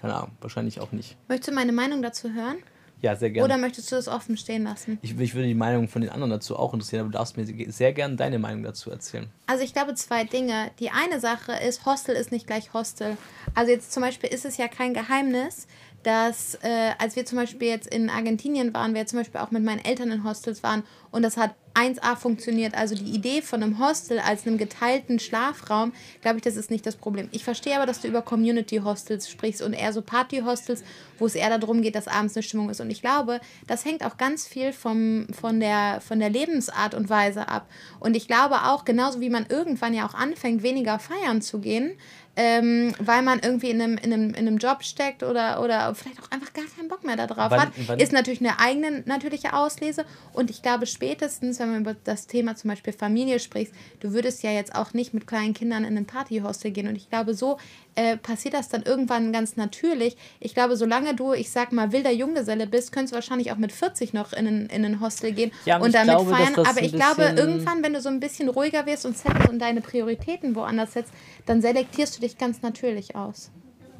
[0.00, 1.16] Keine Ahnung, wahrscheinlich auch nicht.
[1.28, 2.56] Möchtest du meine Meinung dazu hören?
[3.04, 3.44] Ja, sehr gerne.
[3.44, 4.98] Oder möchtest du das offen stehen lassen?
[5.02, 7.44] Ich, ich würde die Meinung von den anderen dazu auch interessieren, aber du darfst mir
[7.70, 9.28] sehr gerne deine Meinung dazu erzählen.
[9.46, 10.70] Also ich glaube zwei Dinge.
[10.78, 13.18] Die eine Sache ist, Hostel ist nicht gleich Hostel.
[13.54, 15.66] Also jetzt zum Beispiel ist es ja kein Geheimnis,
[16.04, 19.64] dass äh, als wir zum Beispiel jetzt in Argentinien waren, wir zum Beispiel auch mit
[19.64, 22.74] meinen Eltern in Hostels waren und das hat 1A funktioniert.
[22.74, 25.92] Also die Idee von einem Hostel als einem geteilten Schlafraum,
[26.22, 27.28] glaube ich, das ist nicht das Problem.
[27.32, 30.84] Ich verstehe aber, dass du über Community-Hostels sprichst und eher so Party-Hostels,
[31.18, 32.80] wo es eher darum geht, dass abends eine Stimmung ist.
[32.80, 37.10] Und ich glaube, das hängt auch ganz viel vom, von, der, von der Lebensart und
[37.10, 37.68] Weise ab.
[37.98, 41.92] Und ich glaube auch, genauso wie man irgendwann ja auch anfängt, weniger feiern zu gehen,
[42.36, 46.20] ähm, weil man irgendwie in einem, in, einem, in einem Job steckt oder, oder vielleicht
[46.20, 49.52] auch einfach gar keinen Bock mehr darauf Wann- hat, wann- ist natürlich eine eigene natürliche
[49.52, 50.04] Auslese.
[50.32, 54.42] Und ich glaube spätestens, wenn man über das Thema zum Beispiel Familie spricht, du würdest
[54.42, 56.88] ja jetzt auch nicht mit kleinen Kindern in ein Partyhostel gehen.
[56.88, 57.58] Und ich glaube, so
[57.96, 60.16] äh, passiert das dann irgendwann ganz natürlich.
[60.40, 63.72] Ich glaube, solange du, ich sag mal, wilder Junggeselle bist, könntest du wahrscheinlich auch mit
[63.72, 66.54] 40 noch in ein, in ein Hostel gehen Ja, und damit glaube, feiern.
[66.54, 69.58] das Aber ich glaube, irgendwann, wenn du so ein bisschen ruhiger wirst und setzt und
[69.60, 71.12] deine Prioritäten woanders setzt,
[71.46, 73.50] dann selektierst du dich ganz natürlich aus.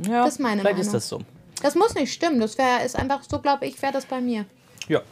[0.07, 0.87] Ja, Das ist meine vielleicht Meinung.
[0.87, 1.21] ist das so.
[1.63, 2.41] Das muss nicht stimmen.
[2.41, 4.45] Das wäre ist einfach so, glaube ich, wäre das bei mir.
[4.89, 5.03] Ja.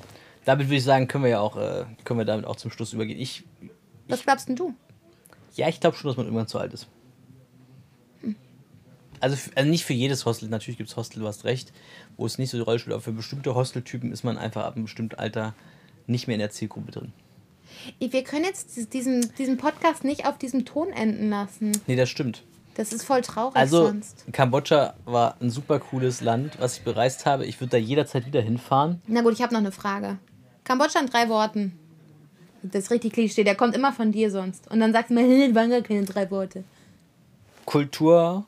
[0.44, 2.92] Damit würde ich sagen, können wir ja auch, äh, können wir damit auch zum Schluss
[2.92, 3.20] übergehen.
[3.20, 3.44] Ich,
[4.08, 4.74] Was glaubst denn du?
[5.54, 6.88] ja, ich glaube schon, dass man irgendwann zu alt ist.
[9.22, 11.72] Also, also nicht für jedes Hostel, natürlich gibt es Hostel, du hast recht,
[12.16, 14.74] wo es nicht so die Rolle spielt, aber für bestimmte Hosteltypen ist man einfach ab
[14.74, 15.54] einem bestimmten Alter
[16.06, 17.12] nicht mehr in der Zielgruppe drin.
[17.98, 21.72] Wir können jetzt diesen, diesen Podcast nicht auf diesem Ton enden lassen.
[21.86, 22.42] Nee, das stimmt.
[22.74, 24.24] Das ist voll traurig Also, sonst.
[24.32, 27.46] Kambodscha war ein super cooles Land, was ich bereist habe.
[27.46, 29.02] Ich würde da jederzeit wieder hinfahren.
[29.06, 30.18] Na gut, ich habe noch eine Frage.
[30.64, 31.78] Kambodscha in drei Worten.
[32.62, 34.70] Das ist richtig Klischee, der kommt immer von dir sonst.
[34.70, 35.22] Und dann sagst du mir,
[35.54, 36.64] waren gar keine drei Worte.
[37.66, 38.46] Kultur,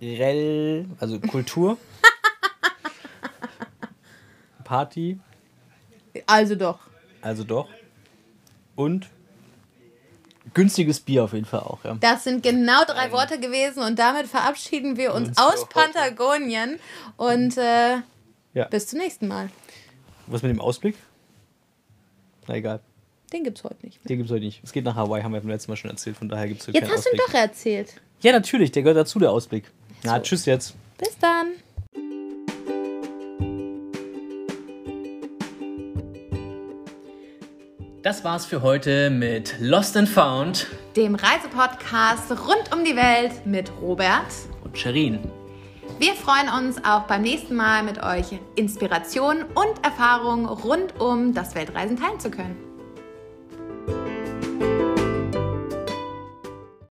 [0.00, 1.76] Rel, also Kultur,
[4.64, 5.18] Party,
[6.26, 6.78] Also doch.
[7.22, 7.68] also doch,
[8.76, 9.08] und
[10.54, 11.96] günstiges Bier auf jeden Fall auch, ja.
[12.00, 15.68] Das sind genau drei Worte gewesen und damit verabschieden wir uns Uns aus.
[15.68, 16.78] Patagonien
[17.16, 17.96] und äh,
[18.54, 18.64] Ja.
[18.70, 19.50] bis zum nächsten Mal.
[20.26, 20.96] Was mit dem Ausblick?
[22.46, 22.80] Na egal,
[23.32, 24.08] Den gibt's heute nicht mehr.
[24.08, 24.60] den gibt es heute nicht.
[24.64, 26.68] Es geht nach Hawaii, haben wir beim letzten Mal schon erzählt, von daher gibt es
[26.68, 27.26] heute Jetzt hast du ihn Ausblick.
[27.26, 27.94] doch erzählt.
[28.22, 29.70] Ja, natürlich, der gehört dazu, der Ausblick.
[30.04, 30.22] Na, So.
[30.22, 30.74] tschüss jetzt.
[30.98, 31.48] Bis dann.
[38.02, 43.70] Das war's für heute mit Lost and Found Dem Reisepodcast rund um die Welt mit
[43.80, 44.26] Robert.
[44.64, 45.18] und Sherin.
[45.98, 51.54] Wir freuen uns auch beim nächsten Mal mit euch Inspiration und Erfahrung rund um das
[51.54, 52.56] Weltreisen teilen zu können.